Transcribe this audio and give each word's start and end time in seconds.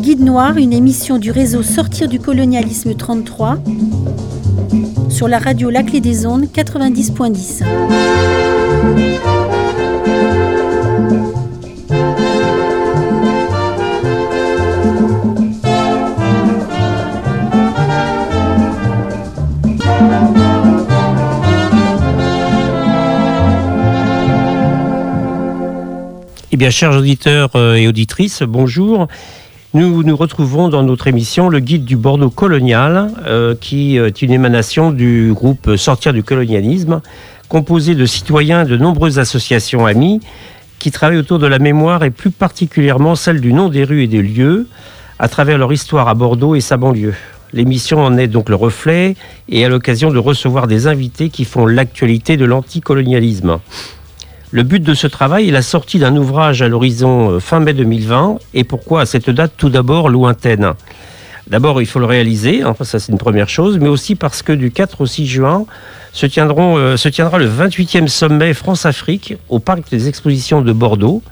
Guide 0.00 0.20
Noir, 0.20 0.56
une 0.56 0.72
émission 0.72 1.18
du 1.18 1.30
réseau 1.30 1.62
Sortir 1.62 2.08
du 2.08 2.18
colonialisme 2.18 2.94
33 2.94 3.58
sur 5.10 5.28
la 5.28 5.38
radio 5.38 5.68
La 5.68 5.82
Clé 5.82 6.00
des 6.00 6.24
Ondes 6.24 6.46
90.10. 6.46 7.64
Eh 26.52 26.56
bien, 26.56 26.70
chers 26.70 26.96
auditeurs 26.96 27.50
euh, 27.54 27.74
et 27.74 27.86
auditrices, 27.86 28.42
bonjour. 28.42 29.06
Nous 29.72 30.02
nous 30.02 30.16
retrouvons 30.16 30.68
dans 30.68 30.82
notre 30.82 31.06
émission 31.06 31.48
Le 31.48 31.60
Guide 31.60 31.84
du 31.84 31.96
Bordeaux 31.96 32.28
colonial, 32.28 33.12
euh, 33.24 33.54
qui 33.54 33.98
est 33.98 34.20
une 34.20 34.32
émanation 34.32 34.90
du 34.90 35.30
groupe 35.32 35.76
Sortir 35.76 36.12
du 36.12 36.24
colonialisme, 36.24 37.00
composé 37.48 37.94
de 37.94 38.04
citoyens 38.04 38.64
de 38.64 38.76
nombreuses 38.76 39.20
associations 39.20 39.86
amies 39.86 40.18
qui 40.80 40.90
travaillent 40.90 41.18
autour 41.18 41.38
de 41.38 41.46
la 41.46 41.60
mémoire 41.60 42.02
et 42.02 42.10
plus 42.10 42.32
particulièrement 42.32 43.14
celle 43.14 43.40
du 43.40 43.52
nom 43.52 43.68
des 43.68 43.84
rues 43.84 44.02
et 44.02 44.08
des 44.08 44.22
lieux 44.22 44.66
à 45.20 45.28
travers 45.28 45.56
leur 45.56 45.72
histoire 45.72 46.08
à 46.08 46.14
Bordeaux 46.14 46.56
et 46.56 46.60
sa 46.60 46.76
banlieue. 46.76 47.14
L'émission 47.52 48.00
en 48.00 48.18
est 48.18 48.26
donc 48.26 48.48
le 48.48 48.56
reflet 48.56 49.14
et 49.48 49.64
à 49.64 49.68
l'occasion 49.68 50.10
de 50.10 50.18
recevoir 50.18 50.66
des 50.66 50.88
invités 50.88 51.28
qui 51.28 51.44
font 51.44 51.66
l'actualité 51.66 52.36
de 52.36 52.44
l'anticolonialisme. 52.44 53.60
Le 54.52 54.64
but 54.64 54.82
de 54.82 54.94
ce 54.94 55.06
travail 55.06 55.48
est 55.48 55.52
la 55.52 55.62
sortie 55.62 56.00
d'un 56.00 56.16
ouvrage 56.16 56.60
à 56.60 56.66
l'horizon 56.66 57.30
euh, 57.30 57.38
fin 57.38 57.60
mai 57.60 57.72
2020. 57.72 58.38
Et 58.52 58.64
pourquoi 58.64 59.02
à 59.02 59.06
cette 59.06 59.30
date 59.30 59.52
tout 59.56 59.70
d'abord 59.70 60.08
lointaine? 60.08 60.72
D'abord, 61.46 61.80
il 61.80 61.86
faut 61.86 62.00
le 62.00 62.06
réaliser, 62.06 62.62
hein, 62.62 62.74
ça 62.80 62.98
c'est 62.98 63.12
une 63.12 63.18
première 63.18 63.48
chose, 63.48 63.78
mais 63.78 63.88
aussi 63.88 64.16
parce 64.16 64.42
que 64.42 64.52
du 64.52 64.72
4 64.72 65.02
au 65.02 65.06
6 65.06 65.26
juin 65.26 65.66
se, 66.12 66.26
euh, 66.26 66.96
se 66.96 67.08
tiendra 67.08 67.38
le 67.38 67.48
28e 67.48 68.08
sommet 68.08 68.52
France-Afrique 68.52 69.36
au 69.48 69.60
Parc 69.60 69.88
des 69.88 70.08
Expositions 70.08 70.62
de 70.62 70.72
Bordeaux 70.72 71.22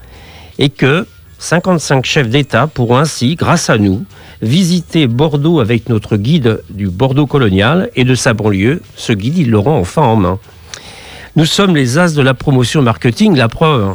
et 0.60 0.69
que 0.69 1.05
55 1.41 2.05
chefs 2.05 2.28
d'État 2.28 2.69
pourront 2.69 2.98
ainsi, 2.98 3.34
grâce 3.34 3.69
à 3.69 3.78
nous, 3.78 4.05
visiter 4.42 5.08
Bordeaux 5.08 5.58
avec 5.58 5.88
notre 5.88 6.16
guide 6.16 6.62
du 6.70 6.88
Bordeaux 6.88 7.27
colonial 7.27 7.91
et 7.97 8.05
de 8.05 8.14
sa 8.14 8.32
banlieue. 8.32 8.80
Ce 8.94 9.12
guide, 9.12 9.38
ils 9.38 9.50
l'auront 9.50 9.77
enfin 9.77 10.03
en 10.03 10.16
main. 10.16 10.38
Nous 11.39 11.47
sommes 11.47 11.77
les 11.77 11.98
as 11.98 12.17
de 12.17 12.20
la 12.20 12.34
promotion 12.34 12.83
marketing, 12.83 13.36
la 13.36 13.47
preuve. 13.47 13.94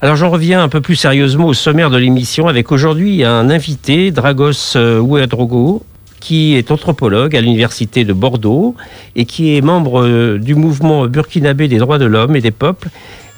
Alors 0.00 0.16
j'en 0.16 0.30
reviens 0.30 0.62
un 0.62 0.70
peu 0.70 0.80
plus 0.80 0.96
sérieusement 0.96 1.44
au 1.44 1.52
sommaire 1.52 1.90
de 1.90 1.98
l'émission 1.98 2.48
avec 2.48 2.72
aujourd'hui 2.72 3.22
un 3.22 3.50
invité, 3.50 4.10
Dragos 4.12 4.74
euh, 4.76 4.98
Ouedrogo, 4.98 5.82
qui 6.20 6.54
est 6.54 6.70
anthropologue 6.70 7.36
à 7.36 7.42
l'université 7.42 8.06
de 8.06 8.14
Bordeaux 8.14 8.74
et 9.14 9.26
qui 9.26 9.54
est 9.54 9.60
membre 9.60 10.02
euh, 10.02 10.38
du 10.38 10.54
mouvement 10.54 11.06
burkinabé 11.06 11.68
des 11.68 11.76
droits 11.76 11.98
de 11.98 12.06
l'homme 12.06 12.34
et 12.34 12.40
des 12.40 12.50
peuples, 12.50 12.88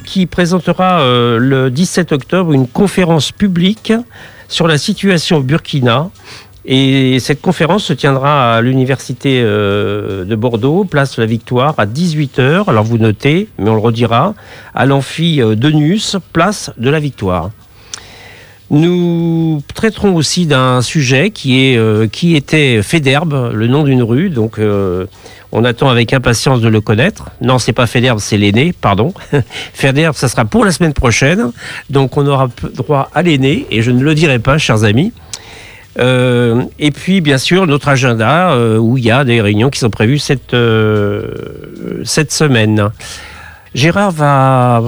qui 0.05 0.27
présentera 0.27 1.00
euh, 1.00 1.39
le 1.39 1.72
17 1.72 2.12
octobre 2.12 2.53
une 2.53 2.69
conférence 2.69 3.33
publique 3.33 3.92
sur 4.47 4.69
la 4.69 4.78
situation 4.78 5.39
au 5.39 5.42
Burkina 5.42 6.11
et 6.67 7.19
cette 7.20 7.43
conférence 7.43 7.84
se 7.84 7.93
tiendra 7.93 8.57
à 8.57 8.61
l'université 8.62 9.43
euh, 9.43 10.25
de 10.25 10.34
Bordeaux, 10.34 10.84
place 10.84 11.17
de 11.17 11.23
la 11.23 11.27
Victoire, 11.27 11.75
à 11.77 11.84
18h. 11.84 12.65
Alors 12.69 12.84
vous 12.84 12.97
notez, 12.97 13.48
mais 13.59 13.69
on 13.69 13.75
le 13.75 13.81
redira, 13.81 14.34
à 14.75 14.87
l'amphi 14.87 15.43
euh, 15.43 15.56
Denus, 15.56 16.17
place 16.33 16.71
de 16.79 16.89
la 16.89 17.01
Victoire. 17.01 17.51
Nous 18.71 19.62
traiterons 19.75 20.17
aussi 20.17 20.47
d'un 20.47 20.81
sujet 20.81 21.31
qui, 21.31 21.66
est, 21.66 21.77
euh, 21.77 22.06
qui 22.06 22.34
était 22.34 22.83
Féderbe, 22.83 23.53
le 23.53 23.67
nom 23.67 23.83
d'une 23.83 24.03
rue. 24.03 24.31
Donc 24.31 24.59
on 25.53 25.65
attend 25.65 25.91
avec 25.91 26.15
impatience 26.15 26.62
de 26.62 26.69
le 26.69 26.81
connaître. 26.81 27.28
Non, 27.43 27.59
c'est 27.59 27.75
pas 27.75 27.87
Féderbe, 27.87 28.21
c'est 28.21 28.38
l'aîné, 28.38 28.72
pardon. 28.72 29.12
Féderbe, 29.75 30.17
ça 30.17 30.28
sera 30.28 30.47
pour 30.47 30.65
la 30.65 30.72
semaine 30.72 30.94
prochaine. 30.94 31.53
Donc 31.91 32.17
on 32.17 32.27
aura 32.27 32.49
droit 32.75 33.11
à 33.15 33.21
l'aîné, 33.21 33.67
et 33.71 33.83
je 33.83 33.91
ne 33.91 34.03
le 34.03 34.15
dirai 34.15 34.38
pas, 34.38 34.56
chers 34.56 34.84
amis. 34.84 35.12
Euh, 35.99 36.65
et 36.78 36.91
puis, 36.91 37.21
bien 37.21 37.38
sûr, 37.38 37.66
notre 37.66 37.88
agenda, 37.88 38.53
euh, 38.53 38.78
où 38.78 38.99
il 38.99 39.05
y 39.05 39.10
a 39.10 39.25
des 39.25 39.41
réunions 39.41 39.71
qui 39.71 39.78
sont 39.78 39.91
prévues 39.91 40.19
cette, 40.19 40.55
euh, 40.55 42.03
cette 42.05 42.32
semaine. 42.32 42.91
Gérard 43.75 44.10
va 44.12 44.82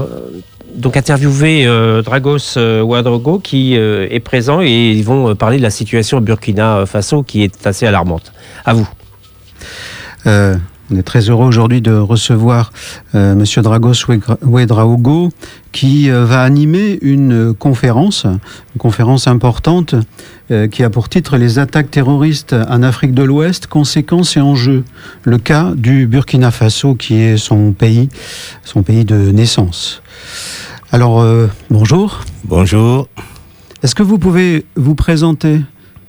donc 0.75 0.97
interviewer 0.97 1.67
Dragos 2.05 2.57
Ouadrogo, 2.57 3.39
qui 3.41 3.75
est 3.75 4.21
présent, 4.21 4.61
et 4.63 4.93
ils 4.93 5.03
vont 5.03 5.35
parler 5.35 5.57
de 5.57 5.63
la 5.63 5.71
situation 5.71 6.19
au 6.19 6.21
Burkina 6.21 6.85
Faso, 6.87 7.23
qui 7.25 7.43
est 7.43 7.67
assez 7.67 7.87
alarmante. 7.87 8.33
À 8.65 8.75
vous. 8.75 8.89
On 10.91 10.97
est 10.97 11.03
très 11.03 11.31
heureux 11.31 11.47
aujourd'hui 11.47 11.81
de 11.81 11.93
recevoir 11.93 12.73
euh, 13.17 13.35
Monsieur 13.35 13.61
Dragos 13.61 14.07
Ouedraogo 14.43 15.33
qui 15.73 16.11
euh, 16.11 16.25
va 16.25 16.43
animer 16.43 17.01
une 17.03 17.55
conférence, 17.55 18.25
une 18.25 18.79
conférence 18.79 19.27
importante 19.27 19.97
euh, 20.53 20.69
qui 20.69 20.85
a 20.85 20.91
pour 20.91 21.09
titre 21.09 21.39
Les 21.39 21.59
attaques 21.59 21.91
terroristes 21.91 22.55
en 22.69 22.85
Afrique 22.85 23.15
de 23.15 23.25
l'Ouest, 23.25 23.67
conséquences 23.67 24.37
et 24.37 24.41
enjeux. 24.41 24.85
Le 25.25 25.39
cas 25.39 25.73
du 25.75 26.07
Burkina 26.07 26.53
Faso 26.53 26.95
qui 26.95 27.17
est 27.17 27.37
son 27.37 27.73
pays, 27.73 28.09
son 28.63 28.85
pays 28.85 29.05
de 29.05 29.33
naissance. 29.33 30.03
Alors 30.93 31.27
bonjour. 31.69 32.21
Bonjour. 32.45 33.09
Est-ce 33.83 33.97
que 33.97 34.05
vous 34.05 34.19
pouvez 34.19 34.65
vous 34.77 34.95
présenter 34.95 35.63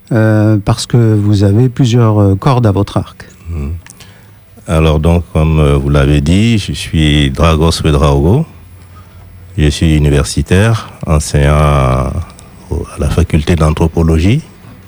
parce 0.10 0.86
que 0.86 1.16
vous 1.16 1.44
avez 1.44 1.68
plusieurs 1.68 2.38
cordes 2.38 2.68
à 2.68 2.72
votre 2.72 2.98
arc? 2.98 3.28
Hmm. 3.50 3.72
Alors 4.70 5.00
donc, 5.00 5.24
comme 5.32 5.60
euh, 5.60 5.78
vous 5.78 5.90
l'avez 5.90 6.20
dit, 6.20 6.58
je 6.58 6.74
suis 6.74 7.32
Dragos 7.32 7.82
Wedraogo. 7.86 8.46
Je 9.58 9.70
suis 9.70 9.96
universitaire, 9.96 10.92
enseignant 11.06 11.56
à 11.56 12.14
la 13.00 13.10
faculté 13.10 13.56
d'anthropologie 13.56 14.42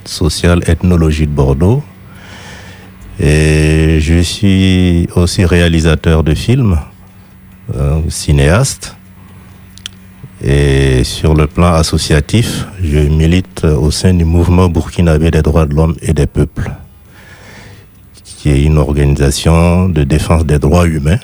sociale 0.03 0.63
ethnologie 0.67 1.27
de 1.27 1.31
Bordeaux. 1.31 1.81
Et 3.21 3.99
je 4.01 4.19
suis 4.19 5.07
aussi 5.15 5.45
réalisateur 5.45 6.23
de 6.23 6.35
films, 6.35 6.77
euh, 7.73 8.01
cinéaste. 8.09 8.97
Et 10.43 11.05
sur 11.05 11.35
le 11.35 11.47
plan 11.47 11.73
associatif, 11.73 12.65
je 12.83 12.99
milite 12.99 13.63
au 13.63 13.91
sein 13.91 14.13
du 14.13 14.25
mouvement 14.25 14.67
burkinabé 14.67 15.31
des 15.31 15.41
droits 15.41 15.65
de 15.65 15.73
l'homme 15.73 15.95
et 16.01 16.13
des 16.13 16.27
peuples 16.27 16.69
qui 18.39 18.51
est 18.51 18.63
une 18.63 18.77
organisation 18.77 19.89
de 19.89 20.05
défense 20.05 20.45
des 20.45 20.59
droits 20.59 20.87
humains 20.87 21.19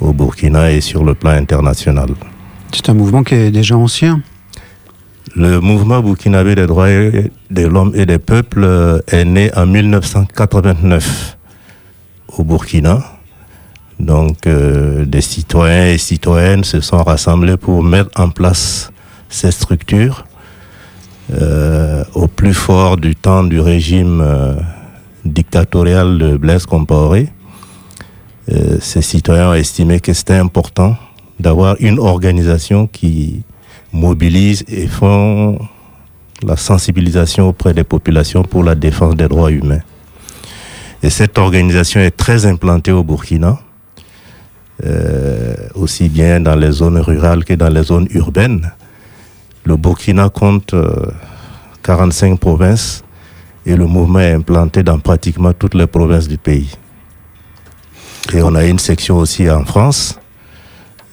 au 0.00 0.12
Burkina 0.12 0.70
et 0.70 0.80
sur 0.80 1.02
le 1.02 1.14
plan 1.14 1.30
international. 1.32 2.10
C'est 2.72 2.88
un 2.88 2.94
mouvement 2.94 3.24
qui 3.24 3.34
est 3.34 3.50
déjà 3.50 3.76
ancien 3.76 4.22
Le 5.34 5.58
mouvement 5.58 6.00
burkinabé 6.00 6.54
des 6.54 6.68
droits 6.68 6.86
de 6.86 7.66
l'homme 7.66 7.90
et 7.96 8.06
des 8.06 8.20
peuples 8.20 8.62
euh, 8.62 9.00
est 9.08 9.24
né 9.24 9.50
en 9.56 9.66
1989 9.66 11.36
au 12.38 12.44
Burkina. 12.44 13.02
Donc 13.98 14.46
euh, 14.46 15.04
des 15.04 15.20
citoyens 15.20 15.88
et 15.88 15.98
citoyennes 15.98 16.62
se 16.62 16.80
sont 16.80 17.02
rassemblés 17.02 17.56
pour 17.56 17.82
mettre 17.82 18.20
en 18.20 18.30
place 18.30 18.92
ces 19.28 19.50
structures 19.50 20.26
euh, 21.32 22.04
au 22.14 22.28
plus 22.28 22.54
fort 22.54 22.98
du 22.98 23.16
temps 23.16 23.42
du 23.42 23.58
régime 23.58 24.22
dictatorial 25.24 26.18
de 26.18 26.36
Blaise 26.36 26.66
Compaoré, 26.66 27.28
euh, 28.50 28.78
ces 28.80 29.02
citoyens 29.02 29.50
ont 29.50 29.54
estimé 29.54 30.00
que 30.00 30.12
c'était 30.12 30.34
important 30.34 30.96
d'avoir 31.38 31.76
une 31.80 31.98
organisation 31.98 32.86
qui 32.86 33.42
mobilise 33.92 34.64
et 34.68 34.86
font 34.86 35.58
la 36.42 36.56
sensibilisation 36.56 37.48
auprès 37.48 37.72
des 37.74 37.84
populations 37.84 38.42
pour 38.42 38.64
la 38.64 38.74
défense 38.74 39.14
des 39.16 39.28
droits 39.28 39.50
humains. 39.50 39.82
Et 41.02 41.10
cette 41.10 41.38
organisation 41.38 42.00
est 42.00 42.16
très 42.16 42.46
implantée 42.46 42.92
au 42.92 43.02
Burkina, 43.02 43.58
euh, 44.84 45.54
aussi 45.74 46.08
bien 46.08 46.40
dans 46.40 46.56
les 46.56 46.72
zones 46.72 46.98
rurales 46.98 47.44
que 47.44 47.54
dans 47.54 47.68
les 47.68 47.82
zones 47.82 48.08
urbaines. 48.10 48.72
Le 49.64 49.76
Burkina 49.76 50.28
compte 50.28 50.74
45 51.82 52.32
euh, 52.32 52.36
provinces 52.36 53.04
et 53.66 53.76
le 53.76 53.86
mouvement 53.86 54.20
est 54.20 54.32
implanté 54.32 54.82
dans 54.82 54.98
pratiquement 54.98 55.52
toutes 55.52 55.74
les 55.74 55.86
provinces 55.86 56.28
du 56.28 56.38
pays. 56.38 56.70
Et 58.32 58.42
on 58.42 58.54
a 58.54 58.64
une 58.64 58.78
section 58.78 59.18
aussi 59.18 59.50
en 59.50 59.64
France, 59.64 60.18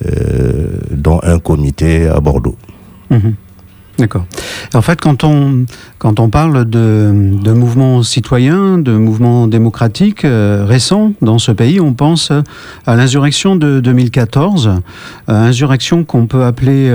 euh, 0.05 0.79
dont 0.91 1.19
un 1.23 1.39
comité 1.39 2.07
à 2.07 2.19
Bordeaux. 2.19 2.57
Mhm. 3.09 3.35
D'accord. 3.97 4.25
En 4.73 4.81
fait, 4.81 5.01
quand 5.01 5.25
on, 5.25 5.65
quand 5.97 6.21
on 6.21 6.29
parle 6.29 6.63
de, 6.63 7.11
de 7.43 7.51
mouvements 7.51 8.01
citoyens, 8.01 8.77
de 8.77 8.93
mouvements 8.93 9.45
démocratiques 9.47 10.23
euh, 10.23 10.63
récents 10.65 11.11
dans 11.21 11.37
ce 11.37 11.51
pays, 11.51 11.81
on 11.81 11.93
pense 11.93 12.31
à 12.85 12.95
l'insurrection 12.95 13.57
de 13.57 13.81
2014, 13.81 14.67
euh, 14.69 14.79
insurrection 15.27 16.05
qu'on 16.05 16.27
peut 16.27 16.45
appeler 16.45 16.89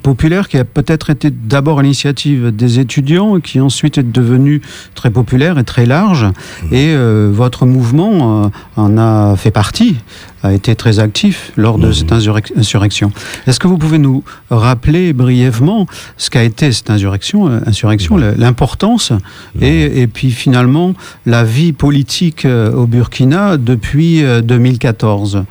populaire 0.00 0.48
qui 0.48 0.56
a 0.56 0.64
peut-être 0.64 1.10
été 1.10 1.30
d'abord 1.30 1.80
à 1.80 1.82
l'initiative 1.82 2.54
des 2.54 2.78
étudiants 2.78 3.40
qui 3.40 3.60
ensuite 3.60 3.98
est 3.98 4.10
devenu 4.10 4.62
très 4.94 5.10
populaire 5.10 5.58
et 5.58 5.64
très 5.64 5.86
large. 5.86 6.24
Mmh. 6.24 6.74
Et 6.74 6.94
euh, 6.94 7.30
votre 7.32 7.66
mouvement 7.66 8.44
euh, 8.44 8.48
en 8.76 8.96
a 8.96 9.36
fait 9.36 9.50
partie, 9.50 9.96
a 10.42 10.52
été 10.52 10.74
très 10.74 10.98
actif 10.98 11.52
lors 11.56 11.78
de 11.78 11.88
mmh. 11.88 11.92
cette 11.92 12.12
insurrection. 12.56 13.12
Est-ce 13.46 13.60
que 13.60 13.68
vous 13.68 13.78
pouvez 13.78 13.98
nous 13.98 14.24
rappeler 14.50 15.12
brièvement 15.12 15.86
ce 16.16 16.30
qu'a 16.30 16.42
été 16.42 16.72
cette 16.72 16.90
insurrection, 16.90 17.48
euh, 17.48 17.60
insurrection 17.66 18.16
mmh. 18.16 18.34
l'importance 18.38 19.12
et, 19.60 20.02
et, 20.02 20.06
puis 20.06 20.30
finalement 20.30 20.94
la 21.26 21.44
vie 21.44 21.72
politique 21.72 22.46
au 22.46 22.86
Burkina 22.86 23.56
depuis 23.56 24.22
2014 24.42 25.44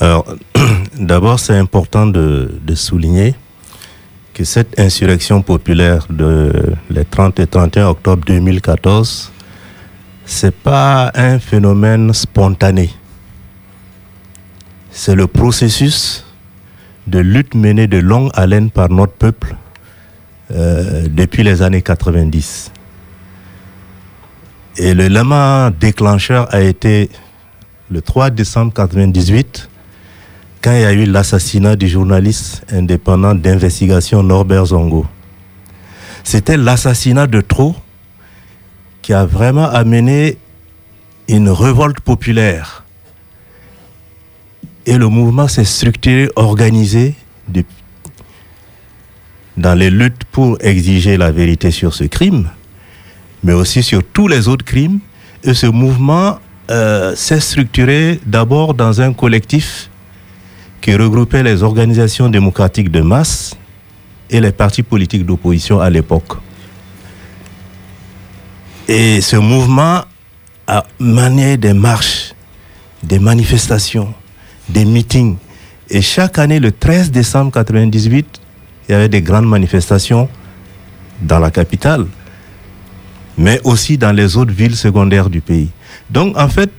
alors, 0.00 0.26
d'abord, 0.98 1.40
c'est 1.40 1.56
important 1.56 2.06
de, 2.06 2.50
souligner 2.74 3.34
que 4.34 4.44
cette 4.44 4.78
insurrection 4.80 5.42
populaire 5.42 6.06
de 6.08 6.52
les 6.88 7.04
30 7.04 7.38
et 7.40 7.46
31 7.46 7.88
octobre 7.88 8.24
2014, 8.26 9.30
c'est 10.24 10.54
pas 10.54 11.10
un 11.14 11.38
phénomène 11.38 12.12
spontané. 12.14 12.90
C'est 14.90 15.14
le 15.14 15.26
processus 15.26 16.24
de 17.06 17.18
lutte 17.18 17.54
menée 17.54 17.86
de 17.86 17.98
longue 17.98 18.30
haleine 18.34 18.70
par 18.70 18.88
notre 18.88 19.12
peuple 19.12 19.56
euh, 20.50 21.08
depuis 21.10 21.42
les 21.42 21.60
années 21.62 21.82
90. 21.82 22.70
Et 24.78 24.94
le 24.94 25.08
lama 25.08 25.70
déclencheur 25.78 26.52
a 26.54 26.60
été 26.62 27.10
le 27.90 28.00
3 28.00 28.30
décembre 28.30 28.72
1998 28.72 29.68
quand 30.62 30.72
il 30.72 30.80
y 30.80 30.84
a 30.84 30.92
eu 30.92 31.04
l'assassinat 31.06 31.74
du 31.74 31.88
journaliste 31.88 32.64
indépendant 32.70 33.34
d'investigation 33.34 34.22
Norbert 34.22 34.66
Zongo. 34.66 35.04
C'était 36.22 36.56
l'assassinat 36.56 37.26
de 37.26 37.40
trop 37.40 37.74
qui 39.02 39.12
a 39.12 39.26
vraiment 39.26 39.68
amené 39.68 40.38
une 41.28 41.48
révolte 41.48 41.98
populaire. 41.98 42.84
Et 44.86 44.96
le 44.96 45.08
mouvement 45.08 45.48
s'est 45.48 45.64
structuré, 45.64 46.30
organisé 46.36 47.16
dans 49.56 49.74
les 49.74 49.90
luttes 49.90 50.24
pour 50.30 50.56
exiger 50.60 51.16
la 51.16 51.32
vérité 51.32 51.72
sur 51.72 51.92
ce 51.92 52.04
crime, 52.04 52.48
mais 53.42 53.52
aussi 53.52 53.82
sur 53.82 54.02
tous 54.04 54.28
les 54.28 54.46
autres 54.46 54.64
crimes. 54.64 55.00
Et 55.42 55.54
ce 55.54 55.66
mouvement 55.66 56.38
euh, 56.70 57.16
s'est 57.16 57.40
structuré 57.40 58.20
d'abord 58.24 58.74
dans 58.74 59.00
un 59.00 59.12
collectif 59.12 59.90
qui 60.82 60.94
regroupait 60.96 61.44
les 61.44 61.62
organisations 61.62 62.28
démocratiques 62.28 62.90
de 62.90 63.00
masse 63.00 63.56
et 64.28 64.40
les 64.40 64.50
partis 64.50 64.82
politiques 64.82 65.24
d'opposition 65.24 65.80
à 65.80 65.88
l'époque. 65.88 66.34
Et 68.88 69.20
ce 69.20 69.36
mouvement 69.36 70.02
a 70.66 70.84
mené 70.98 71.56
des 71.56 71.72
marches, 71.72 72.34
des 73.02 73.20
manifestations, 73.20 74.12
des 74.68 74.84
meetings. 74.84 75.36
Et 75.88 76.02
chaque 76.02 76.38
année, 76.38 76.58
le 76.58 76.72
13 76.72 77.12
décembre 77.12 77.52
1998, 77.54 78.40
il 78.88 78.92
y 78.92 78.94
avait 78.94 79.08
des 79.08 79.22
grandes 79.22 79.48
manifestations 79.48 80.28
dans 81.20 81.38
la 81.38 81.52
capitale, 81.52 82.06
mais 83.38 83.60
aussi 83.62 83.98
dans 83.98 84.12
les 84.12 84.36
autres 84.36 84.52
villes 84.52 84.76
secondaires 84.76 85.30
du 85.30 85.40
pays. 85.40 85.70
Donc, 86.10 86.36
en 86.36 86.48
fait, 86.48 86.70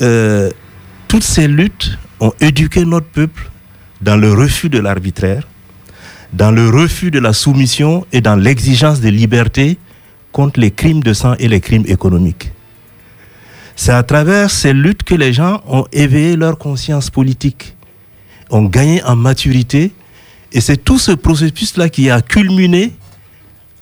euh, 0.00 0.50
toutes 1.06 1.24
ces 1.24 1.46
luttes 1.46 1.98
ont 2.20 2.32
éduqué 2.40 2.84
notre 2.84 3.06
peuple 3.06 3.50
dans 4.00 4.16
le 4.16 4.32
refus 4.32 4.68
de 4.68 4.78
l'arbitraire, 4.78 5.46
dans 6.32 6.50
le 6.50 6.68
refus 6.68 7.10
de 7.10 7.18
la 7.18 7.32
soumission 7.32 8.06
et 8.12 8.20
dans 8.20 8.36
l'exigence 8.36 9.00
de 9.00 9.08
liberté 9.08 9.78
contre 10.32 10.60
les 10.60 10.70
crimes 10.70 11.02
de 11.02 11.12
sang 11.12 11.34
et 11.38 11.48
les 11.48 11.60
crimes 11.60 11.84
économiques. 11.86 12.52
C'est 13.74 13.92
à 13.92 14.02
travers 14.02 14.50
ces 14.50 14.72
luttes 14.72 15.02
que 15.02 15.14
les 15.14 15.32
gens 15.32 15.62
ont 15.66 15.86
éveillé 15.92 16.36
leur 16.36 16.58
conscience 16.58 17.10
politique, 17.10 17.74
ont 18.50 18.64
gagné 18.64 19.02
en 19.04 19.16
maturité, 19.16 19.92
et 20.52 20.60
c'est 20.60 20.76
tout 20.76 20.98
ce 20.98 21.12
processus-là 21.12 21.88
qui 21.88 22.10
a 22.10 22.20
culminé 22.20 22.92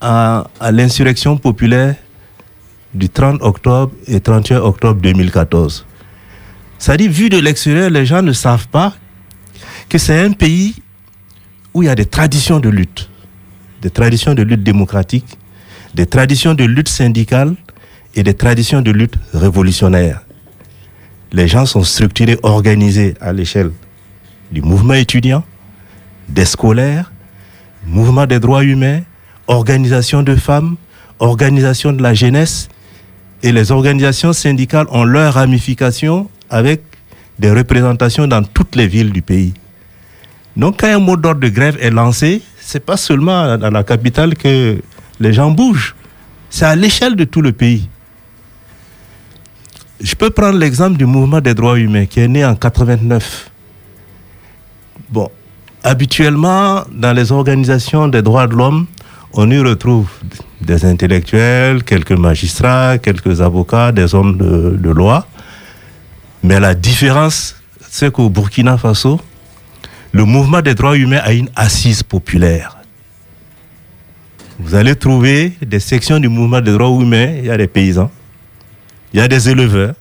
à, 0.01 0.47
l'insurrection 0.71 1.37
populaire 1.37 1.97
du 2.95 3.09
30 3.09 3.43
octobre 3.43 3.93
et 4.07 4.21
31 4.21 4.61
octobre 4.61 5.01
2014. 5.01 5.85
Dit, 6.97 7.09
vu 7.09 7.29
de 7.29 7.39
l'extérieur, 7.39 7.91
les 7.91 8.07
gens 8.07 8.23
ne 8.23 8.33
savent 8.33 8.69
pas 8.69 8.95
que 9.89 9.99
c'est 9.99 10.21
un 10.21 10.33
pays 10.33 10.75
où 11.75 11.83
il 11.83 11.87
y 11.87 11.89
a 11.89 11.95
des 11.95 12.07
traditions 12.07 12.61
de 12.61 12.69
lutte, 12.69 13.11
des 13.83 13.91
traditions 13.91 14.35
de 14.35 14.43
lutte 14.43 14.63
démocratique, 14.63 15.39
des 15.95 16.07
traditions 16.07 16.55
de 16.55 16.65
lutte 16.65 16.89
syndicale 16.89 17.55
et 18.15 18.23
des 18.23 18.35
traditions 18.35 18.81
de 18.81 18.91
lutte 18.91 19.17
révolutionnaire. 19.35 20.23
Les 21.31 21.47
gens 21.47 21.67
sont 21.67 21.83
structurés, 21.83 22.39
organisés 22.43 23.15
à 23.21 23.33
l'échelle 23.33 23.71
du 24.51 24.63
mouvement 24.63 24.95
étudiant, 24.95 25.45
des 26.29 26.47
scolaires, 26.47 27.13
mouvement 27.87 28.25
des 28.27 28.41
droits 28.41 28.65
humains, 28.65 29.03
organisation 29.47 30.23
de 30.23 30.35
femmes, 30.37 30.77
organisation 31.19 31.93
de 31.93 32.03
la 32.03 32.15
jeunesse, 32.15 32.69
et 33.43 33.53
les 33.53 33.73
organisations 33.73 34.33
syndicales 34.33 34.87
ont 34.91 35.05
leurs 35.05 35.35
ramifications 35.35 36.29
avec 36.51 36.83
des 37.39 37.51
représentations 37.51 38.27
dans 38.27 38.43
toutes 38.43 38.75
les 38.77 38.87
villes 38.87 39.13
du 39.13 39.23
pays. 39.23 39.55
Donc 40.57 40.81
quand 40.81 40.89
un 40.89 40.99
mot 40.99 41.17
d'ordre 41.17 41.41
de 41.41 41.49
grève 41.49 41.77
est 41.81 41.91
lancé, 41.91 42.43
c'est 42.61 42.85
pas 42.85 42.97
seulement 42.97 43.57
dans 43.57 43.71
la 43.71 43.85
capitale 43.85 44.35
que 44.35 44.81
les 45.21 45.33
gens 45.33 45.51
bougent, 45.51 45.95
c'est 46.51 46.65
à 46.65 46.75
l'échelle 46.75 47.17
de 47.17 47.25
tout 47.25 47.43
le 47.43 47.53
pays. 47.53 47.89
Je 50.01 50.15
peux 50.15 50.31
prendre 50.31 50.59
l'exemple 50.59 50.97
du 50.97 51.07
mouvement 51.07 51.41
des 51.41 51.55
droits 51.55 51.79
humains 51.79 52.07
qui 52.07 52.21
est 52.21 52.29
né 52.29 52.45
en 52.45 52.55
89. 52.55 53.51
Bon, 55.11 55.31
habituellement, 55.83 56.85
dans 56.93 57.13
les 57.13 57.33
organisations 57.33 58.09
des 58.09 58.23
droits 58.23 58.47
de 58.47 58.55
l'homme, 58.55 58.87
on 59.33 59.51
y 59.51 59.59
retrouve 59.59 60.09
des 60.61 60.85
intellectuels, 60.85 61.85
quelques 61.85 62.13
magistrats, 62.13 62.99
quelques 62.99 63.41
avocats, 63.41 63.93
des 63.93 64.15
hommes 64.15 64.37
de, 64.37 64.77
de 64.77 64.91
loi. 64.91 65.27
Mais 66.43 66.61
la 66.61 66.75
différence, 66.75 67.57
c'est 67.91 68.13
qu'au 68.13 68.29
Burkina 68.29 68.79
Faso, 68.79 69.21
le 70.13 70.25
mouvement 70.25 70.63
des 70.63 70.75
droits 70.75 70.97
humains 70.97 71.21
a 71.23 71.33
une 71.33 71.49
assise 71.57 72.03
populaire. 72.03 72.77
Vous 74.59 74.75
allez 74.75 74.97
trouver 74.97 75.53
des 75.65 75.81
sections 75.81 76.19
du 76.19 76.29
mouvement 76.29 76.61
des 76.61 76.73
droits 76.73 76.89
humains, 76.89 77.35
il 77.39 77.47
y 77.47 77.51
a 77.51 77.57
des 77.57 77.69
paysans, 77.69 78.11
il 79.13 79.21
y 79.21 79.23
a 79.23 79.29
des 79.29 79.49
éleveurs, 79.49 79.95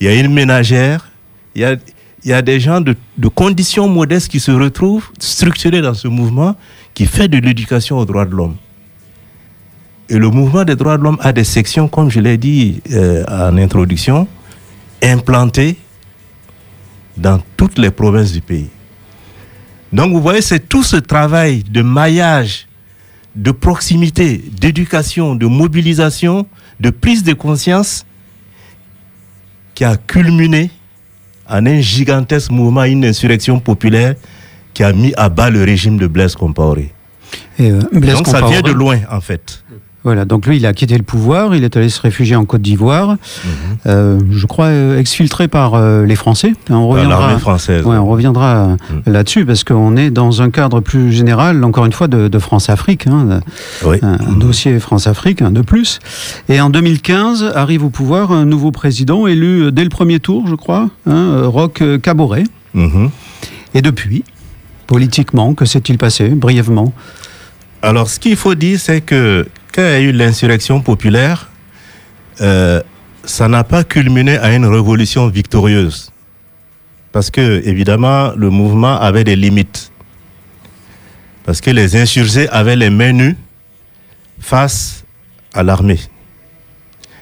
il 0.00 0.06
y 0.06 0.10
a 0.10 0.14
une 0.14 0.32
ménagère, 0.32 1.08
il 1.54 1.78
y 2.24 2.32
a, 2.32 2.42
des 2.42 2.58
gens 2.58 2.80
de, 2.80 2.96
de, 3.16 3.28
conditions 3.28 3.88
modestes 3.88 4.28
qui 4.28 4.40
se 4.40 4.50
retrouvent 4.50 5.08
structurés 5.20 5.80
dans 5.82 5.94
ce 5.94 6.08
mouvement 6.08 6.56
qui 6.94 7.06
fait 7.06 7.28
de 7.28 7.38
l'éducation 7.38 7.98
aux 7.98 8.04
droits 8.04 8.24
de 8.24 8.34
l'homme. 8.34 8.56
Et 10.08 10.18
le 10.18 10.28
mouvement 10.28 10.64
des 10.64 10.74
droits 10.74 10.98
de 10.98 11.02
l'homme 11.02 11.18
a 11.20 11.32
des 11.32 11.44
sections, 11.44 11.86
comme 11.86 12.10
je 12.10 12.20
l'ai 12.20 12.36
dit 12.36 12.82
euh, 12.92 13.24
en 13.28 13.56
introduction, 13.56 14.26
implantés 15.10 15.76
dans 17.16 17.40
toutes 17.56 17.78
les 17.78 17.90
provinces 17.90 18.32
du 18.32 18.40
pays. 18.40 18.68
Donc 19.92 20.12
vous 20.12 20.20
voyez, 20.20 20.40
c'est 20.42 20.68
tout 20.68 20.82
ce 20.82 20.96
travail 20.96 21.62
de 21.62 21.82
maillage, 21.82 22.66
de 23.36 23.50
proximité, 23.52 24.42
d'éducation, 24.60 25.34
de 25.36 25.46
mobilisation, 25.46 26.46
de 26.80 26.90
prise 26.90 27.22
de 27.22 27.32
conscience 27.32 28.04
qui 29.74 29.84
a 29.84 29.96
culminé 29.96 30.70
en 31.48 31.66
un 31.66 31.80
gigantesque 31.80 32.50
mouvement, 32.50 32.84
une 32.84 33.04
insurrection 33.04 33.60
populaire 33.60 34.14
qui 34.72 34.82
a 34.82 34.92
mis 34.92 35.12
à 35.16 35.28
bas 35.28 35.50
le 35.50 35.62
régime 35.62 35.98
de 35.98 36.06
Blaise 36.06 36.34
Compaoré. 36.34 36.92
Euh, 37.60 37.82
Donc 37.92 38.26
ça 38.26 38.46
vient 38.46 38.62
de 38.62 38.72
loin 38.72 38.98
en 39.10 39.20
fait. 39.20 39.63
Voilà, 40.04 40.26
donc 40.26 40.46
lui, 40.46 40.58
il 40.58 40.66
a 40.66 40.74
quitté 40.74 40.98
le 40.98 41.02
pouvoir, 41.02 41.54
il 41.54 41.64
est 41.64 41.78
allé 41.78 41.88
se 41.88 41.98
réfugier 41.98 42.36
en 42.36 42.44
Côte 42.44 42.60
d'Ivoire, 42.60 43.12
mhm. 43.12 43.18
euh, 43.86 44.20
je 44.30 44.46
crois 44.46 44.66
euh, 44.66 44.98
exfiltré 44.98 45.48
par 45.48 45.74
euh, 45.74 46.04
les 46.04 46.14
Français. 46.14 46.52
On 46.68 46.88
reviendra, 46.88 47.38
française. 47.38 47.86
Ouais, 47.86 47.96
on 47.96 48.06
reviendra 48.06 48.76
mhm. 48.90 49.02
là-dessus 49.06 49.46
parce 49.46 49.64
qu'on 49.64 49.96
est 49.96 50.10
dans 50.10 50.42
un 50.42 50.50
cadre 50.50 50.80
plus 50.80 51.10
général, 51.10 51.64
encore 51.64 51.86
une 51.86 51.92
fois, 51.92 52.06
de, 52.06 52.38
France-Afrique, 52.38 53.06
hein, 53.06 53.40
un, 53.82 54.18
mhm. 54.18 54.38
dossier 54.38 54.78
France-Afrique, 54.78 55.42
de 55.42 55.62
plus. 55.62 56.00
Et 56.50 56.60
en 56.60 56.68
2015, 56.68 57.52
arrive 57.54 57.82
au 57.82 57.90
pouvoir 57.90 58.30
un 58.30 58.44
nouveau 58.44 58.72
président 58.72 59.26
élu 59.26 59.72
dès 59.72 59.84
le 59.84 59.88
premier 59.88 60.20
tour, 60.20 60.46
je 60.46 60.54
crois, 60.54 60.90
hein, 61.06 61.44
Roch 61.46 61.82
Caboret. 62.02 62.44
Et 63.72 63.80
depuis, 63.80 64.22
politiquement, 64.86 65.54
que 65.54 65.64
s'est-il 65.64 65.96
passé, 65.96 66.28
brièvement? 66.28 66.92
Alors, 67.80 68.08
ce 68.08 68.20
qu'il 68.20 68.36
faut 68.36 68.54
dire, 68.54 68.78
c'est 68.78 69.00
que 69.00 69.46
quand 69.74 69.82
il 69.82 69.86
y 69.86 69.94
a 69.94 70.00
eu 70.00 70.12
l'insurrection 70.12 70.80
populaire, 70.80 71.50
euh, 72.40 72.80
ça 73.24 73.48
n'a 73.48 73.64
pas 73.64 73.82
culminé 73.82 74.38
à 74.38 74.54
une 74.54 74.66
révolution 74.66 75.26
victorieuse. 75.26 76.12
Parce 77.10 77.30
que, 77.30 77.60
évidemment, 77.66 78.32
le 78.36 78.50
mouvement 78.50 79.00
avait 79.00 79.24
des 79.24 79.34
limites. 79.34 79.90
Parce 81.44 81.60
que 81.60 81.70
les 81.70 81.96
insurgés 81.96 82.48
avaient 82.50 82.76
les 82.76 82.90
mains 82.90 83.12
nues 83.12 83.36
face 84.38 85.04
à 85.52 85.62
l'armée 85.62 86.00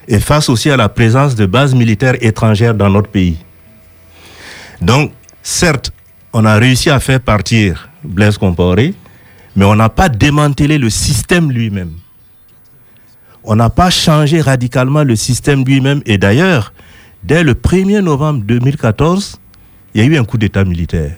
et 0.09 0.21
face 0.21 0.49
aussi 0.49 0.69
à 0.71 0.77
la 0.77 0.89
présence 0.89 1.35
de 1.35 1.47
bases 1.47 1.75
militaires 1.75 2.17
étrangères 2.21 2.75
dans 2.75 2.91
notre 2.91 3.09
pays. 3.09 3.39
Donc, 4.81 5.13
certes, 5.43 5.93
on 6.33 6.45
a 6.45 6.57
réussi 6.57 6.91
à 6.91 7.01
faire 7.01 7.21
partir 7.21 7.89
Blaise 8.05 8.37
Compaoré, 8.37 8.95
mais 9.57 9.65
on 9.65 9.75
n'a 9.75 9.89
pas 9.89 10.09
démantelé 10.09 10.77
le 10.77 10.91
système 10.91 11.51
lui-même. 11.51 11.93
On 13.45 13.57
n'a 13.57 13.71
pas 13.71 13.91
changé 13.91 14.41
radicalement 14.41 15.03
le 15.03 15.17
système 15.17 15.65
lui-même. 15.65 16.03
Et 16.07 16.19
d'ailleurs, 16.19 16.73
dès 17.25 17.43
le 17.43 17.55
1er 17.55 18.01
novembre 18.01 18.43
2014, 18.45 19.41
il 19.95 20.01
y 20.01 20.05
a 20.05 20.07
eu 20.07 20.17
un 20.17 20.25
coup 20.25 20.39
d'État 20.39 20.65
militaire 20.65 21.13